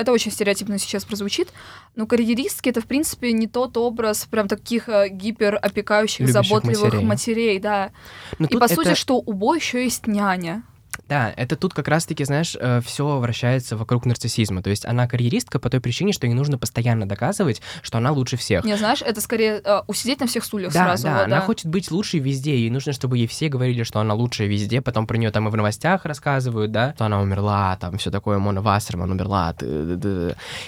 [0.00, 1.48] это очень стереотипно сейчас прозвучит,
[1.96, 7.04] но карьеристки это, в принципе, не тот образ прям таких э, гиперопекающих, Любящих заботливых матерей.
[7.06, 7.90] матерей, да.
[8.38, 10.62] Но И по это- сути, что у Бо еще есть няня.
[11.10, 14.62] Да, это тут как раз-таки, знаешь, все вращается вокруг нарциссизма.
[14.62, 18.36] То есть она карьеристка по той причине, что ей нужно постоянно доказывать, что она лучше
[18.36, 18.64] всех.
[18.64, 21.04] Не знаешь, это скорее э, усидеть на всех стульях Да, сразу.
[21.04, 24.14] да, вот, она хочет быть лучшей везде, ей нужно, чтобы ей все говорили, что она
[24.14, 27.98] лучшая везде, потом про нее там и в новостях рассказывают, да, что она умерла, там
[27.98, 29.54] все такое, Мона Вассерман умерла,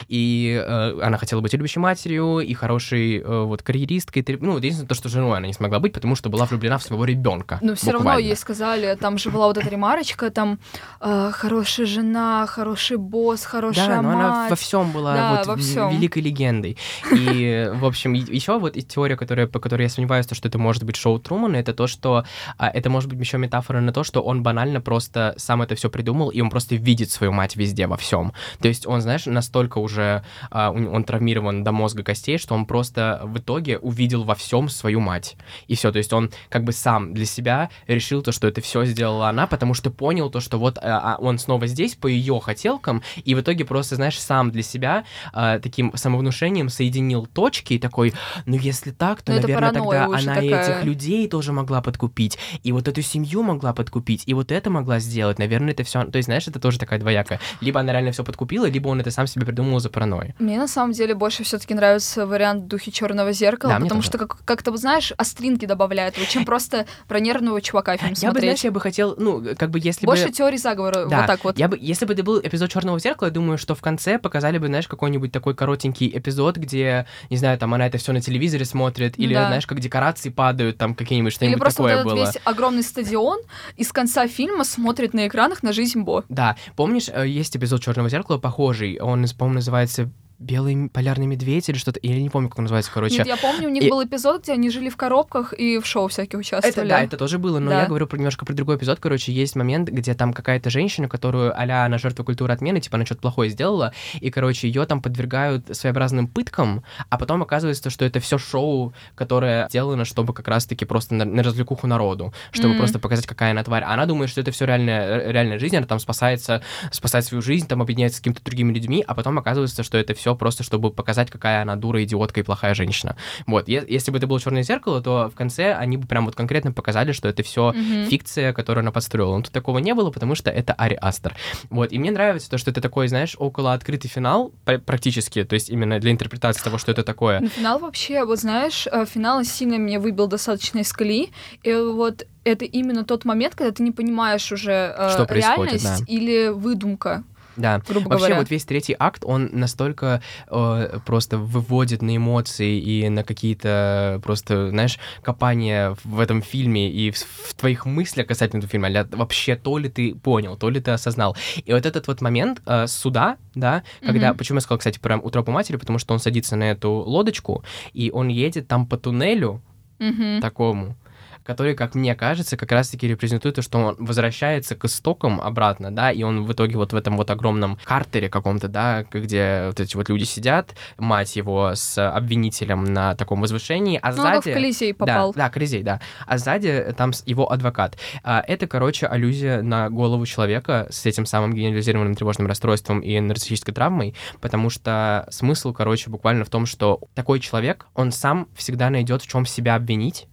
[0.09, 4.95] и э, она хотела быть любящей матерью, и хорошей э, вот карьеристкой, ну, единственное то,
[4.95, 7.59] что женой она не смогла быть, потому что была влюблена в своего ребенка.
[7.63, 10.59] Но все равно ей сказали, там же была вот эта ремарочка, там
[11.01, 14.51] э, хорошая жена, хороший босс, хорошая Да, но она мать.
[14.51, 15.91] во всем была Да, вот во всем.
[15.91, 16.77] великой легендой.
[17.11, 20.59] И, в общем, еще вот и теория, которая, по которой я сомневаюсь, то, что это
[20.59, 22.25] может быть шоу Трумана, это то, что
[22.59, 25.91] а, это может быть еще метафора на то, что он банально просто сам это все
[25.91, 28.33] придумал, и он просто видит свою мать везде, во всем.
[28.61, 33.21] То есть он, знаешь, настолько уже а, он травмирован до мозга костей, что он просто
[33.25, 35.37] в итоге увидел во всем свою мать.
[35.67, 38.85] И все, то есть он как бы сам для себя решил то, что это все
[38.85, 42.39] сделала она, потому что понял понял то, что вот а, он снова здесь по ее
[42.41, 47.79] хотелкам, и в итоге просто, знаешь, сам для себя а, таким самовнушением соединил точки и
[47.79, 48.13] такой,
[48.47, 50.43] ну если так, то, Ну, это наверное, тогда она такая.
[50.77, 55.01] этих людей тоже могла подкупить, и вот эту семью могла подкупить, и вот это могла
[55.01, 57.41] сделать, наверное, это все, то есть, знаешь, это тоже такая двоякая.
[57.61, 60.35] Либо она реально все подкупила, либо он это сам себе придумал за паранойей.
[60.39, 64.19] Мне на самом деле больше все-таки нравится вариант в духе черного зеркала, Да, потому что
[64.19, 68.33] как- как-то, вот знаешь, остринки добавляют, вот, чем просто про нервного чувака фильм Я бы,
[68.33, 68.43] смотреть.
[68.45, 70.33] знаешь, я бы хотел, ну, как бы если Больше бы...
[70.33, 71.59] теории заговора, Да, вот так вот.
[71.59, 74.59] Я бы, если бы это был эпизод Черного зеркала, я думаю, что в конце показали
[74.59, 78.65] бы, знаешь, какой-нибудь такой коротенький эпизод, где, не знаю, там она это все на телевизоре
[78.65, 79.47] смотрит, или, Да.
[79.47, 82.27] знаешь, как декорации падают, там какие-нибудь Или что-нибудь просто вот такое этот было.
[82.27, 83.39] весь огромный стадион
[83.77, 86.25] из конца фильма смотрит на экранах на жизнь Бо.
[86.29, 90.11] Да, помнишь, э, есть эпизод Черного зеркала похожий, он, по-моему, называется
[90.43, 93.17] Белый полярный медведь или что-то, я не помню, как он называется, короче.
[93.19, 95.87] Нет, я помню, у них и- был эпизод, где они жили в коробках и в
[95.87, 96.89] шоу всяких Это участвовали.
[96.89, 97.83] да, это тоже было, но Да.
[97.83, 98.99] я говорю про немножко про другой эпизод.
[99.01, 103.07] Короче, есть момент, где там какая-то женщина, которую а-ля она жертва культуры отмены, типа она
[103.07, 108.19] что-то плохое сделала, и, короче, ее там подвергают своеобразным пыткам, а потом оказывается, что это
[108.21, 112.79] все шоу, которое сделано, чтобы как раз-таки просто на, на развлекуху народу, чтобы Мгм.
[112.79, 113.85] просто показать, какая она тварь.
[113.87, 117.67] А Она думает, что это все реальная, реальная жизнь, она там спасается, спасает свою жизнь,
[117.69, 121.31] там объединяется с какими-то другими людьми, а потом оказывается, что это все просто, чтобы показать,
[121.31, 123.17] какая она дура, идиотка и плохая женщина.
[123.47, 126.35] Вот, е- если бы это было черное зеркало, то в конце они бы прям вот
[126.35, 128.07] конкретно показали, что это все Мгм.
[128.07, 129.37] фикция, которую она подстроила.
[129.37, 131.35] Но тут такого не было, потому что это Ари Астер.
[131.71, 135.55] Вот, и мне нравится то, что это такой, знаешь, около открытый финал, пр- практически, то
[135.55, 137.41] есть именно для интерпретации того, что это такое.
[137.41, 141.31] Ну, финал вообще, вот знаешь, э, финал сильно меня выбил достаточно из колеи.
[141.63, 146.49] И вот это именно тот момент, когда ты не понимаешь уже э, Что реальность или
[146.49, 147.25] выдумка,
[147.57, 147.81] Да.
[147.87, 148.37] грубо Вообще, говоря.
[148.41, 154.71] вот весь третий акт, он настолько э, просто выводит на эмоции и на какие-то просто,
[154.71, 158.89] знаешь, копания в этом фильме и в, в твоих мыслях касательно этого фильма.
[158.91, 161.37] Ля- Вообще, то ли ты понял, то ли ты осознал.
[161.65, 164.29] И вот этот вот момент э, суда, да, когда...
[164.31, 164.39] Мгм.
[164.39, 165.77] Почему я сказал, кстати, про утропу матери?
[165.77, 169.61] Потому что он садится на эту лодочку, и он едет там по туннелю,
[169.99, 170.41] Мгм.
[170.41, 170.97] такому,
[171.45, 176.11] который, как мне кажется, как раз-таки репрезентует то, что он возвращается к истокам обратно, да,
[176.11, 179.97] и он в итоге вот в этом вот огромном картере каком-то, да, где вот эти
[179.97, 184.53] вот люди сидят, мать его с обвинителем на таком возвышении, а Ну, сзади...
[184.53, 185.33] Колизей попал.
[185.33, 186.01] Да, да, Колизей, да.
[186.27, 187.97] А сзади там с- его адвокат.
[188.23, 193.75] А, Это, короче, аллюзия на голову человека с этим самым генерализированным тревожным расстройством и нарциссической
[193.75, 199.23] травмой, потому что смысл, короче, буквально в том, что такой человек, он сам всегда найдет
[199.23, 200.27] в чем себя обвинить,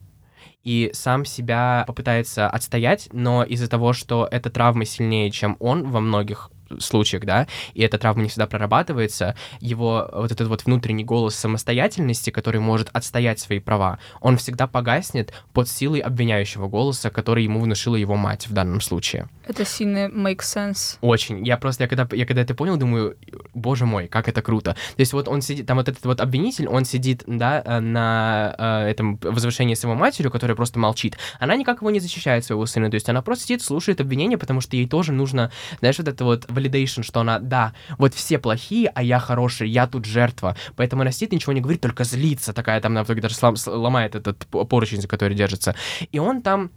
[0.64, 6.00] и сам себя попытается отстоять, но из-за того, что эта травма сильнее, чем он во
[6.00, 11.36] многих случаях, да, и эта травма не всегда прорабатывается, его вот этот вот внутренний голос
[11.36, 17.60] самостоятельности, который может отстоять свои права, он всегда погаснет под силой обвиняющего голоса, который ему
[17.60, 19.28] внушила его мать в данном случае.
[19.48, 20.98] Это сильно make sense.
[21.02, 21.46] Очень.
[21.46, 23.18] Я просто, я когда, я когда это понял, думаю,
[23.54, 24.74] боже мой, как это круто.
[24.74, 28.56] То есть вот он сидит, там вот этот вот обвинитель, он сидит, да, э, на
[28.58, 31.18] э, этом возвышении с его матерью, которая просто молчит.
[31.40, 34.62] Она никак его не защищает своего сына, то есть она просто сидит, слушает обвинения, потому
[34.62, 38.92] что ей тоже нужно, знаешь, вот это вот validation, что она, да, вот все плохие,
[38.94, 40.56] а я хороший, я тут жертва.
[40.76, 43.56] Поэтому она сидит, ничего не говорит, только злится такая, там, на в итоге даже слам-
[43.56, 45.76] сломает этот поручень, за который держится.
[46.12, 46.72] И он там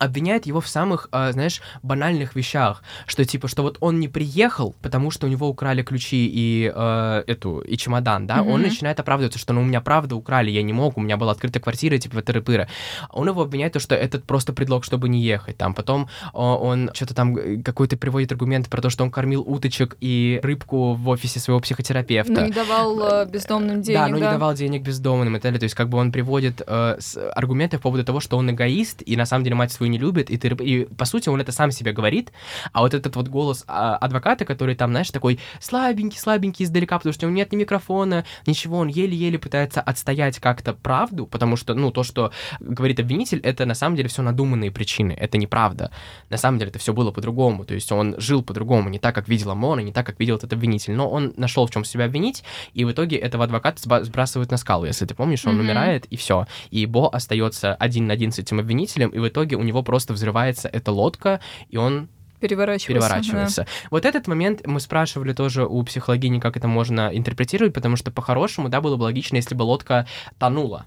[0.00, 4.74] обвиняет его в самых, а, знаешь, банальных вещах, что типа, что вот он не приехал,
[4.82, 8.62] потому что у него украли ключи и э, эту и чемодан, да, он Мгм.
[8.62, 11.62] начинает оправдываться, что ну у меня правда украли, я не мог, у меня была открытая
[11.62, 12.66] квартира, типа тыры-пыры.
[13.10, 16.90] Он его обвиняет, то, что это просто предлог, чтобы не ехать, там, потом о, он
[16.94, 21.08] что-то там э, какой-то приводит аргумент про то, что он кормил уточек и рыбку в
[21.10, 22.32] офисе своего психотерапевта.
[22.32, 25.60] Ну, не давал э, бездомным денег, Да, но не давал денег бездомным и так далее.
[25.60, 26.98] То есть, как бы он приводит э,
[27.34, 30.30] аргументы по поводу того, что он эгоист, и на самом деле мать свою не любит,
[30.30, 32.32] и, ты, и по сути он это сам себе говорит,
[32.72, 37.12] а вот этот вот голос а, адвоката, который там, знаешь, такой слабенький, слабенький издалека, потому
[37.12, 41.74] что у него нет ни микрофона, ничего, он еле-еле пытается отстоять как-то правду, потому что,
[41.74, 45.90] ну, то, что говорит обвинитель, это на самом деле все надуманные причины, это неправда.
[46.30, 49.28] На самом деле это все было по-другому, то есть он жил по-другому, не так, как
[49.28, 52.44] видела Мона, не так, как видел этот обвинитель, но он нашел в чем себя обвинить,
[52.74, 55.60] и в итоге этого адвоката сбрасывают на скалу, если ты помнишь, он Мгм.
[55.64, 56.46] умирает, и все.
[56.70, 60.12] И Бо остается один на один с этим обвинителем, и в итоге у него просто
[60.12, 62.08] взрывается эта лодка, и он
[62.40, 62.86] Переворачивался.
[62.88, 63.66] переворачивается.
[63.90, 68.68] Вот этот момент мы спрашивали тоже у психологини, как это можно интерпретировать, потому что по-хорошему,
[68.68, 70.06] да, было бы логично, если бы лодка
[70.38, 70.86] тонула.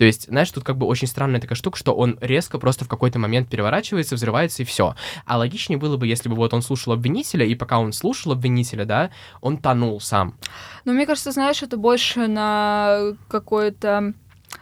[0.00, 2.88] То есть, знаешь, тут как бы очень странная такая штука, что он резко просто в
[2.88, 4.94] какой-то момент переворачивается, взрывается и все.
[5.26, 8.86] А логичнее было бы, если бы вот он слушал обвинителя, и пока он слушал обвинителя,
[8.86, 9.10] да,
[9.42, 10.38] он тонул сам.
[10.86, 14.14] Но мне кажется, знаешь, это больше на какое-то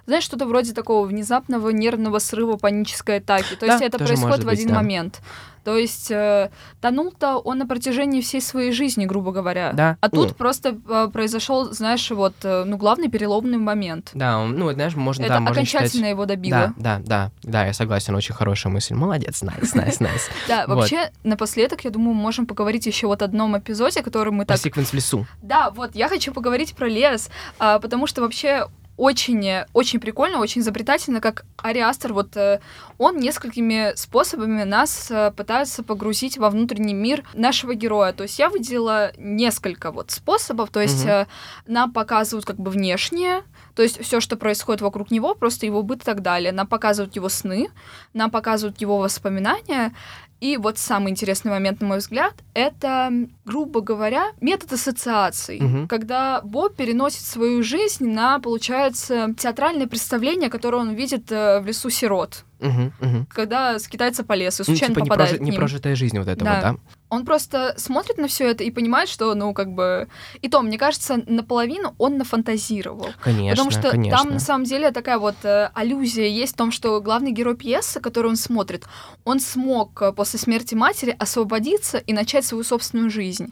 [0.08, 3.54] знаешь, что-то вроде такого внезапного нервного срыва панической атаки.
[3.60, 4.74] То Да, есть это происходит может в быть, один да.
[4.76, 5.20] момент.
[5.64, 6.50] То есть э,
[6.80, 9.72] тонул-то он на протяжении всей своей жизни, грубо говоря.
[9.74, 9.98] Да.
[10.00, 10.34] А тут Ну.
[10.34, 14.12] просто э, произошел, знаешь, вот, э, ну, главный переломный момент.
[14.14, 16.10] Да, ну, знаешь, можно, это да, можно окончательно считать...
[16.10, 16.72] его добило.
[16.78, 18.94] Да, да, да, да, я согласен, очень хорошая мысль.
[18.94, 20.30] Молодец, найс, найс, найс.
[20.48, 24.46] Да, вообще, напоследок, я думаю, мы можем поговорить еще вот о одном эпизоде, который мы
[24.46, 24.56] так...
[24.56, 25.26] секвенс в лесу.
[25.42, 27.28] Да, вот, я хочу поговорить про лес,
[27.58, 28.68] а, потому что вообще
[28.98, 32.60] очень, э, очень прикольно, очень изобретательно, как Ари Астер, вот э,
[32.98, 38.12] он несколькими способами нас э, пытается погрузить во внутренний мир нашего героя.
[38.12, 41.26] То есть я выделила несколько вот способов, то есть э,
[41.66, 43.44] нам показывают как бы внешнее,
[43.76, 46.50] то есть все, что происходит вокруг него, просто его быт и так далее.
[46.50, 47.68] Нам показывают его сны,
[48.12, 49.94] нам показывают его воспоминания.
[50.40, 53.12] И вот самый интересный момент, на мой взгляд, это,
[53.44, 55.60] грубо говоря, метод ассоциаций.
[55.60, 55.88] Мгм.
[55.88, 61.90] Когда Боб переносит свою жизнь на, получается, театральное представление, которое он видит э, в лесу
[61.90, 62.44] сирот.
[62.60, 63.26] Мгм, мгм.
[63.26, 65.54] Когда скитается по лесу, Ну, случайно типа не попадает прожи- к ним.
[65.54, 66.60] непрожитая жизнь вот это Да.
[66.60, 66.76] да?
[67.10, 70.08] Он просто смотрит на все это и понимает, что, ну, как бы...
[70.42, 73.10] И то, мне кажется, наполовину он нафантазировал.
[73.22, 74.18] Конечно, Потому что конечно.
[74.18, 78.00] там на самом деле такая вот э, аллюзия есть в том, что главный герой пьесы,
[78.00, 78.84] который он смотрит,
[79.24, 83.48] он смог э, после смерти матери освободиться и начать свою собственную жизнь.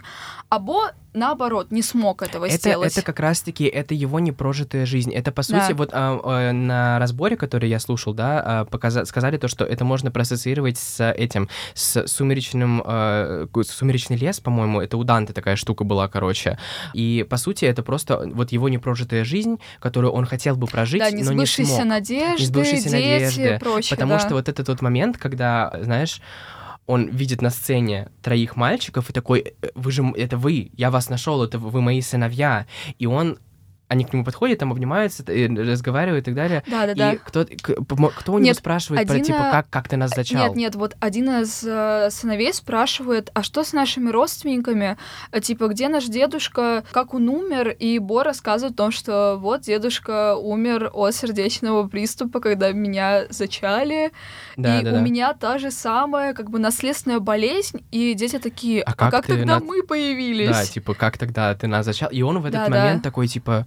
[0.50, 2.92] А Бо, наоборот, не смог этого это, сделать.
[2.92, 5.12] это как раз-таки, это его непрожитая жизнь.
[5.12, 5.60] Это, по Да.
[5.62, 9.64] сути, вот а, а, на разборе, который я слушал, да, а, показа- сказали то, что
[9.64, 15.56] это можно проассоциировать с этим, с сумеречным, а, сумеречный лес, по-моему, это у Данте такая
[15.56, 16.58] штука была, короче.
[16.94, 21.10] И, по сути, это просто вот его непрожитая жизнь, которую он хотел бы прожить, да,
[21.10, 21.84] но не смог.
[21.84, 23.96] надежды, Несбывшиеся дети надежды, прочее.
[23.96, 24.18] Потому да.
[24.20, 26.20] что вот это тот момент, когда, знаешь,
[26.86, 31.08] он видит на сцене троих мальчиков и такой, «Э, вы же, это вы, я вас
[31.10, 32.66] нашел, это вы мои сыновья.
[32.98, 33.38] И он,
[33.88, 36.62] они к нему подходят, там обнимаются, э, разговаривают и так далее.
[36.68, 37.12] Да, да, да.
[37.12, 39.88] И кто, к- помо- кто у него Нет, спрашивает про, один, типа, э, как, как
[39.88, 40.46] ты нас зачал?
[40.48, 44.96] Нет, нет, вот один из э, сыновей спрашивает, а что с нашими родственниками?
[45.40, 47.70] Типа, где наш дедушка, как он умер?
[47.70, 54.10] И Бо рассказывает о том, что вот дедушка умер от сердечного приступа, когда меня зачали,
[54.56, 55.00] Да, и да, у да.
[55.00, 59.26] меня та же самая, как бы, наследственная болезнь, и дети такие, А а, как как,
[59.26, 60.48] тогда на- мы появились?
[60.48, 62.08] Да, типа, как тогда ты нас зачал?
[62.10, 62.78] И он в этот Да, да.
[62.84, 63.66] момент такой, типа,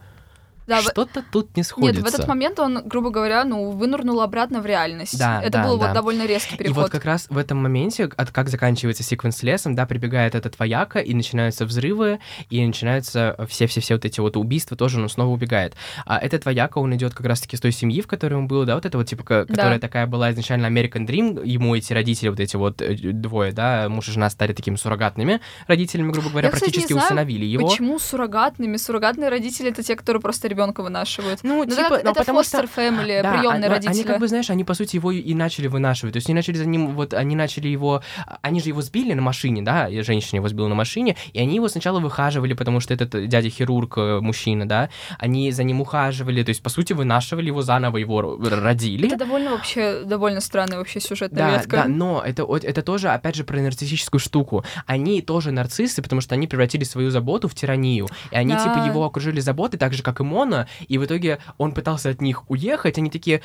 [0.69, 2.01] Да, что-то тут не Нет, сходится.
[2.01, 5.17] в этот момент он, грубо говоря, ну, вынырнул обратно в реальность.
[5.17, 5.87] Да, Это да, был да.
[5.87, 6.77] вот довольно резкий И переход.
[6.83, 10.57] вот как раз в этом моменте, от как заканчивается секвенс с лесом, да, прибегает этот
[10.59, 15.75] вояка, и начинаются взрывы, и начинаются все-все-все вот эти вот убийства, тоже он снова убегает.
[16.05, 18.75] А этот вояка, он идет как раз-таки с той семьи, в которой он был, да,
[18.75, 19.45] вот это вот, типа, Да.
[19.45, 23.89] которая такая была изначально American Dream, ему эти родители, вот эти вот э, двое, да,
[23.89, 27.45] муж и жена стали такими суррогатными родителями, грубо говоря, Я, кстати, не практически знаю, усыновили
[27.45, 27.67] его.
[27.67, 28.77] Почему суррогатными?
[28.77, 31.39] Суррогатные родители это те, которые просто ребенка вынашивают.
[31.43, 32.57] Ну, Ну, типа, это, ну, это потому что...
[32.59, 33.93] foster family, Да, приемные а- родители.
[33.93, 36.13] Они как бы, знаешь, они, по сути, его и начали вынашивать.
[36.13, 38.01] То есть они начали за ним, вот, они начали его...
[38.41, 41.67] Они же его сбили на машине, да, женщина его сбила на машине, и они его
[41.67, 46.61] сначала выхаживали, потому что этот дядя-хирург, э, мужчина, да, они за ним ухаживали, то есть,
[46.63, 49.07] по сути, вынашивали его заново, его родили.
[49.07, 51.77] Это довольно вообще, довольно странная вообще сюжетная Да, ветка.
[51.77, 54.63] да, но это, это тоже, опять же, про нарциссическую штуку.
[54.85, 58.07] Они тоже нарциссы, потому что они превратили свою заботу в тиранию.
[58.31, 58.63] И они, Да.
[58.63, 62.21] типа, его окружили заботой, так же, как и Мона, и в итоге он пытался от
[62.21, 63.41] них уехать, они такие,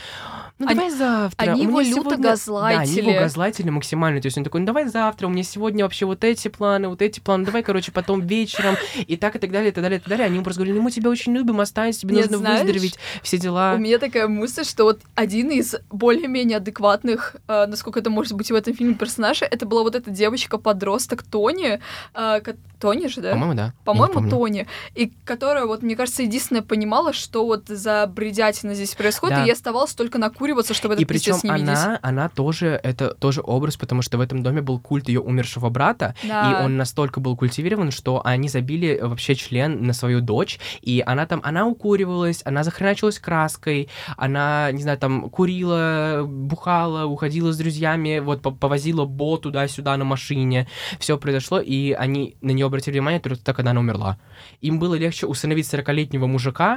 [0.58, 1.52] ну Они- давай завтра.
[1.52, 2.32] они его люто сегодня-» Да,
[2.80, 3.18] они его газлайтили.
[3.18, 6.48] газлайтили максимально, то есть он такой, ну давай завтра, у меня сегодня вообще вот эти
[6.48, 9.82] планы, вот эти планы, давай, короче, потом вечером, и так, и так далее, и так
[9.82, 10.26] далее, и так далее.
[10.26, 12.98] Они ему просто говорили, ну мы тебя очень любим, останься, тебе Нет, нужно знаешь, выздороветь,
[13.22, 13.74] все дела.
[13.74, 18.50] У меня такая мысль, что вот один из более-менее адекватных, э, насколько это может быть
[18.50, 21.80] в этом фильме персонажей, это была вот эта девочка-подросток Тони.
[22.14, 22.40] э,
[22.80, 23.30] Тони же, да?
[23.32, 23.72] По-моему, да.
[23.84, 24.28] По-моему.
[24.28, 24.66] Тони.
[24.94, 29.42] И которая, вот, мне кажется, единственная понимала, что вот за бредятина здесь происходит, Да.
[29.44, 31.68] и ей оставалось только накуриваться, чтобы И этот причем не видеть.
[31.70, 35.70] она, она тоже, это тоже образ, потому что в этом доме был культ ее умершего
[35.70, 36.60] брата, Да.
[36.60, 41.24] и он настолько был культивирован, что они забили вообще член на свою дочь, и она
[41.26, 48.18] там, она укуривалась, она захреначилась краской, она, не знаю, там, курила, бухала, уходила с друзьями,
[48.18, 50.68] вот, по- повозила Бо туда-сюда на машине,
[50.98, 54.18] все произошло, и они на нее обратили внимание только так, когда она умерла.
[54.60, 56.73] Им было легче усыновить 40-летнего мужика,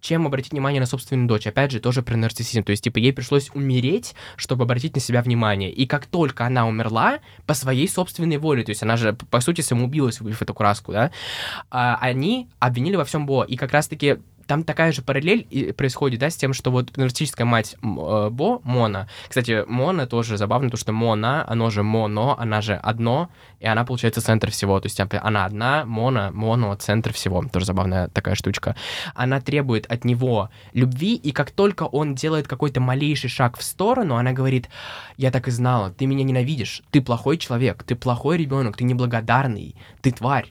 [0.00, 1.46] чем обратить внимание на собственную дочь.
[1.46, 2.64] Опять же, тоже про нарциссизм.
[2.64, 5.72] То есть, типа, ей пришлось умереть, чтобы обратить на себя внимание.
[5.72, 9.60] И как только она умерла, по своей собственной воле, то есть она же, по сути,
[9.60, 11.10] самоубилась, выбив эту краску, да,
[11.70, 13.44] а, они обвинили во всем Бо.
[13.44, 14.18] И как раз-таки
[14.48, 19.08] там такая же параллель происходит, да, с тем, что вот нарциссическая мать э, Бо, Мона,
[19.28, 23.28] кстати, Мона тоже забавно, потому что Мона, оно же Моно, она же одно,
[23.60, 28.08] и она, получается, центр всего, то есть она одна, Мона, Моно, центр всего, тоже забавная
[28.08, 28.74] такая штучка.
[29.14, 34.16] Она требует от него любви, и как только он делает какой-то малейший шаг в сторону,
[34.16, 34.70] она говорит,
[35.18, 39.76] я так и знала, ты меня ненавидишь, ты плохой человек, ты плохой ребенок, ты неблагодарный,
[40.00, 40.50] ты тварь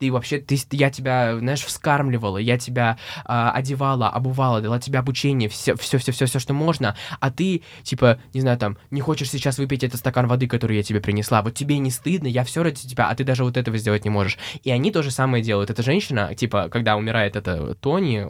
[0.00, 5.50] ты вообще, ты, я тебя, знаешь, вскармливала, я тебя э, одевала, обувала, дала тебе обучение,
[5.50, 9.30] все, все, все, все, все, что можно, а ты, типа, не знаю, там, не хочешь
[9.30, 12.62] сейчас выпить этот стакан воды, который я тебе принесла, вот тебе не стыдно, я все
[12.62, 14.38] ради тебя, а ты даже вот этого сделать не можешь.
[14.62, 15.68] И они то же самое делают.
[15.68, 18.26] Эта женщина, типа, когда умирает эта Тони,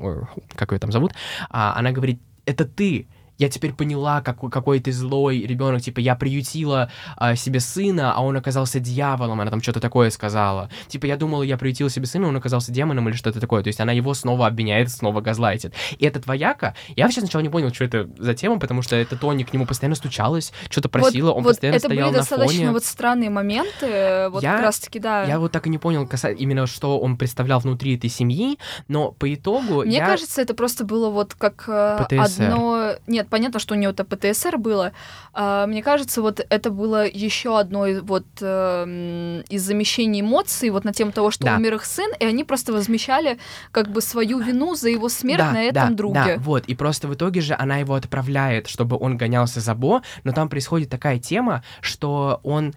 [0.57, 1.12] как ее там зовут,
[1.51, 3.07] а, она говорит, это ты,
[3.41, 8.22] я теперь поняла, как, какой ты злой ребенок, типа, я приютила а, себе сына, а
[8.22, 10.68] он оказался дьяволом, она там что-то такое сказала.
[10.88, 13.62] Типа, я думала, я приютила себе сына, он оказался демоном или что-то такое.
[13.62, 15.72] То есть она его снова обвиняет, снова газлайтит.
[15.99, 19.16] И этот вояка, я вообще сначала не понял, что это за тема, потому что эта
[19.16, 22.20] Тони к нему постоянно стучалась, что-то просила, вот, он вот постоянно это стоял были на
[22.20, 22.70] достаточно фоне.
[22.72, 25.24] вот странные моменты, вот я, как раз-таки, да.
[25.24, 29.32] Я вот так и не понял именно, что он представлял внутри этой семьи, но по
[29.32, 30.07] итогу Мне я...
[30.07, 32.43] кажется, это просто было вот как э, ПТСР.
[32.43, 32.91] одно...
[33.07, 34.93] Нет, понятно, что у него это ПТСР было.
[35.33, 40.93] А, мне кажется, вот это было еще одно вот э, из замещений эмоций вот на
[40.93, 41.57] тему того, что Да.
[41.57, 43.39] умер их сын, и они просто возмещали
[43.72, 46.35] как бы свою вину за его смерть да, на этом да, друге.
[46.37, 50.03] Да, вот, и просто в итоге же она его отправляет, чтобы он гонялся за Бо,
[50.24, 52.74] но там происходит такая тема, что он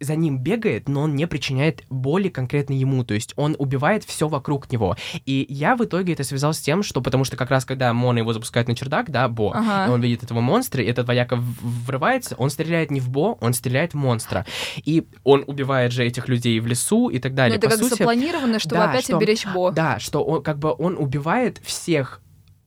[0.00, 4.28] за ним бегает, но он не причиняет боли конкретно ему, то есть он убивает все
[4.28, 4.96] вокруг него.
[5.26, 8.18] И я в итоге это связал с тем, что потому что как раз когда Мона
[8.18, 9.86] его запускает на чердак, да, Бо, Ага.
[9.86, 13.52] и он видит этого монстра, и этот вояка врывается, он стреляет не в Бо, он
[13.52, 14.46] стреляет в монстра.
[14.84, 17.58] И он убивает же этих людей в лесу и так Но далее.
[17.58, 19.70] это По как сути, запланировано, чтобы да, опять что- уберечь Бо.
[19.70, 22.21] да, что он как бы он убивает всех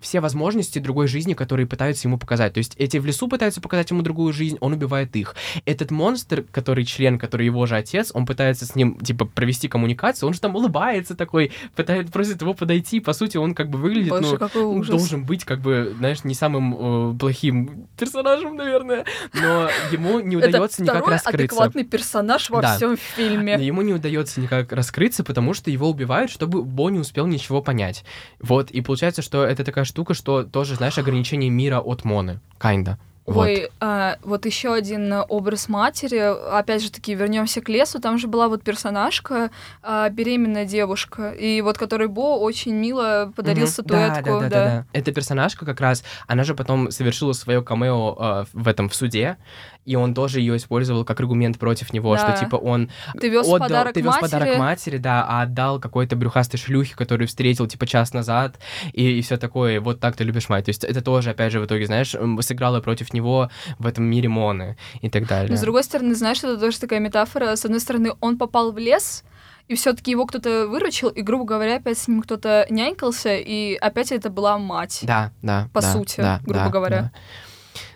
[0.06, 2.54] все возможности другой жизни, которые пытаются ему показать.
[2.54, 5.36] То есть эти в лесу пытаются показать ему другую жизнь, он убивает их.
[5.66, 10.28] Этот монстр, который член, который его же отец, он пытается с ним, типа, провести коммуникацию,
[10.28, 13.00] он же там улыбается такой, пытается, просит его подойти.
[13.00, 17.14] По сути, он как бы выглядит, Боже, ну, должен быть, как бы, знаешь, не самым
[17.16, 21.30] э, плохим персонажем, наверное, но ему не это удается никак раскрыться.
[21.56, 22.76] адекватный персонаж во Да.
[22.76, 23.58] всем фильме.
[23.58, 27.62] Но ему не удается никак раскрыться, потому что его убивают, чтобы Бо не успел ничего
[27.62, 28.04] понять.
[28.40, 32.42] Вот, и получается, что это такая штука, что тоже, знаешь, ограничение мира от Моны.
[32.60, 32.98] Kinda.
[33.26, 33.48] Вот.
[33.48, 36.20] Ой, а, вот еще один э, образ матери.
[36.52, 38.00] Опять же таки, вернемся к лесу.
[38.00, 39.50] Там же была вот персонажка,
[39.82, 43.72] а, беременная девушка, и вот которой Бо очень мило подарил Мгм.
[43.72, 44.24] статуэтку.
[44.24, 44.86] Да, да, да, да, да.
[44.94, 49.38] Эта персонажка как раз, она же потом совершила свое камео э, в этом в суде,
[49.86, 52.36] и он тоже ее использовал как аргумент против него, Да.
[52.36, 54.22] что типа он Ты вез отдал, подарок ты вез матери.
[54.22, 58.58] подарок матери, да, а отдал какой-то брюхастой шлюхе, которую встретил типа час назад,
[58.94, 60.66] и, все такое, вот так ты любишь мать.
[60.66, 64.30] То есть это тоже, опять же, в итоге, знаешь, сыграло против него в этом мире
[64.30, 65.50] Моны и так далее.
[65.52, 67.56] Но с другой стороны, знаешь, это тоже такая метафора.
[67.56, 69.24] С одной стороны, он попал в лес,
[69.68, 74.12] и все-таки его кто-то выручил, и, грубо говоря, опять с ним кто-то нянькался, и опять
[74.12, 75.00] это была мать.
[75.04, 75.70] Да, да.
[75.74, 77.02] По да, сути, да, грубо да, говоря.
[77.02, 77.12] Да.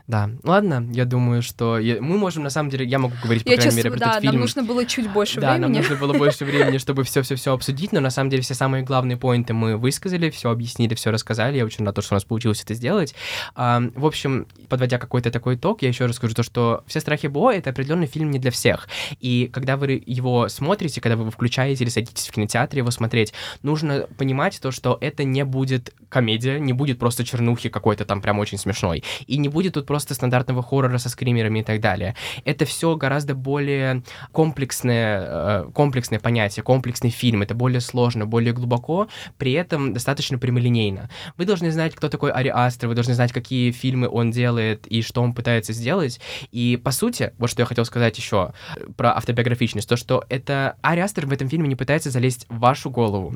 [0.09, 3.49] Да, ладно, я думаю, что я- мы можем, на самом деле, я могу говорить, по
[3.51, 4.33] Я крайней мере, про да, этот фильм.
[4.33, 5.77] нам нужно было чуть больше да, нам времени.
[5.77, 9.53] нужно было больше времени, чтобы все-все-все обсудить, но на самом деле все самые главные поинты
[9.53, 11.57] мы высказали, все объяснили, все рассказали.
[11.57, 13.13] Я очень рад, что у нас получилось это сделать.
[13.53, 17.27] А, в общем, подводя какой-то такой итог, я еще раз скажу то, что «Все страхи
[17.27, 18.87] Бо»— это определенный фильм не для всех.
[19.19, 23.31] И когда вы его смотрите, когда вы его включаете или садитесь в кинотеатре его смотреть,
[23.61, 28.39] нужно понимать то, что это не будет комедия, не будет просто чернухи какой-то там прям
[28.39, 29.03] очень смешной.
[29.27, 32.15] И не будет тут просто стандартного хоррора со скримерами и так далее.
[32.45, 37.41] Это все гораздо более комплексное, э, комплексное понятие, комплексный фильм.
[37.41, 41.09] Это более сложно, более глубоко, при этом достаточно прямолинейно.
[41.37, 45.01] Вы должны знать, кто такой Ари Астер, вы должны знать, какие фильмы он делает и
[45.01, 46.19] что он пытается сделать.
[46.51, 48.53] И, по сути, вот что я хотел сказать еще
[48.97, 52.89] про автобиографичность, то, что это Ари Астер в этом фильме не пытается залезть в вашу
[52.89, 53.35] голову.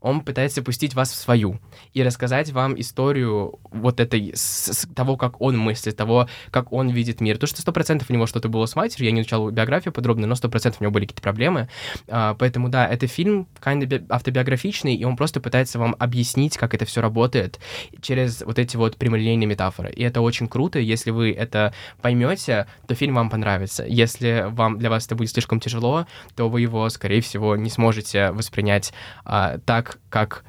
[0.00, 1.60] Он пытается пустить вас в свою
[1.92, 6.90] и рассказать вам историю вот этой, с, с того, как он мыслит, того, как он
[6.90, 7.38] видит мир.
[7.38, 10.26] То, что сто процентов у него что-то было с матерью, я не изучал биографию подробно,
[10.26, 11.68] но сто процентов у него были какие-то проблемы.
[12.08, 16.84] А, поэтому, да, это фильм kind автобиографичный, и он просто пытается вам объяснить, как это
[16.84, 17.58] все работает
[18.02, 19.90] через вот эти вот прямолинейные метафоры.
[19.92, 23.84] И это очень круто, если вы это поймете, то фильм вам понравится.
[23.86, 28.30] Если вам для вас это будет слишком тяжело, то вы его, скорее всего, не сможете
[28.32, 28.92] воспринять
[29.24, 30.44] а, так, как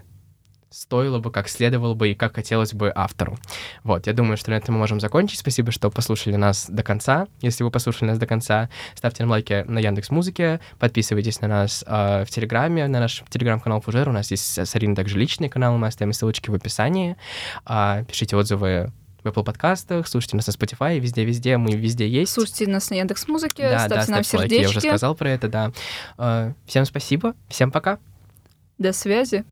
[0.76, 3.38] стоило бы, как следовало бы и как хотелось бы автору.
[3.84, 5.40] Вот, я думаю, что на этом мы можем закончить.
[5.40, 7.28] Спасибо, что послушали нас до конца.
[7.42, 11.84] Если вы послушали нас до конца, ставьте нам лайки на Яндекс Музыке, подписывайтесь на нас
[11.88, 14.10] э, в Телеграме, на наш Телеграм-канал Фужер.
[14.10, 17.16] У нас есть с Ариной также личный канал, мы оставим ссылочки в описании.
[17.66, 18.92] Э, пишите отзывы
[19.24, 22.34] в Apple подкастах, слушайте нас на Spotify, везде-везде, мы везде есть.
[22.34, 24.74] Слушайте нас на Яндекс Музыке, да, ставьте да, нам ставьте лайки, сердечки.
[24.74, 25.72] я уже сказал про это, да.
[26.18, 27.98] Э, всем спасибо, всем пока.
[28.78, 29.46] До связи.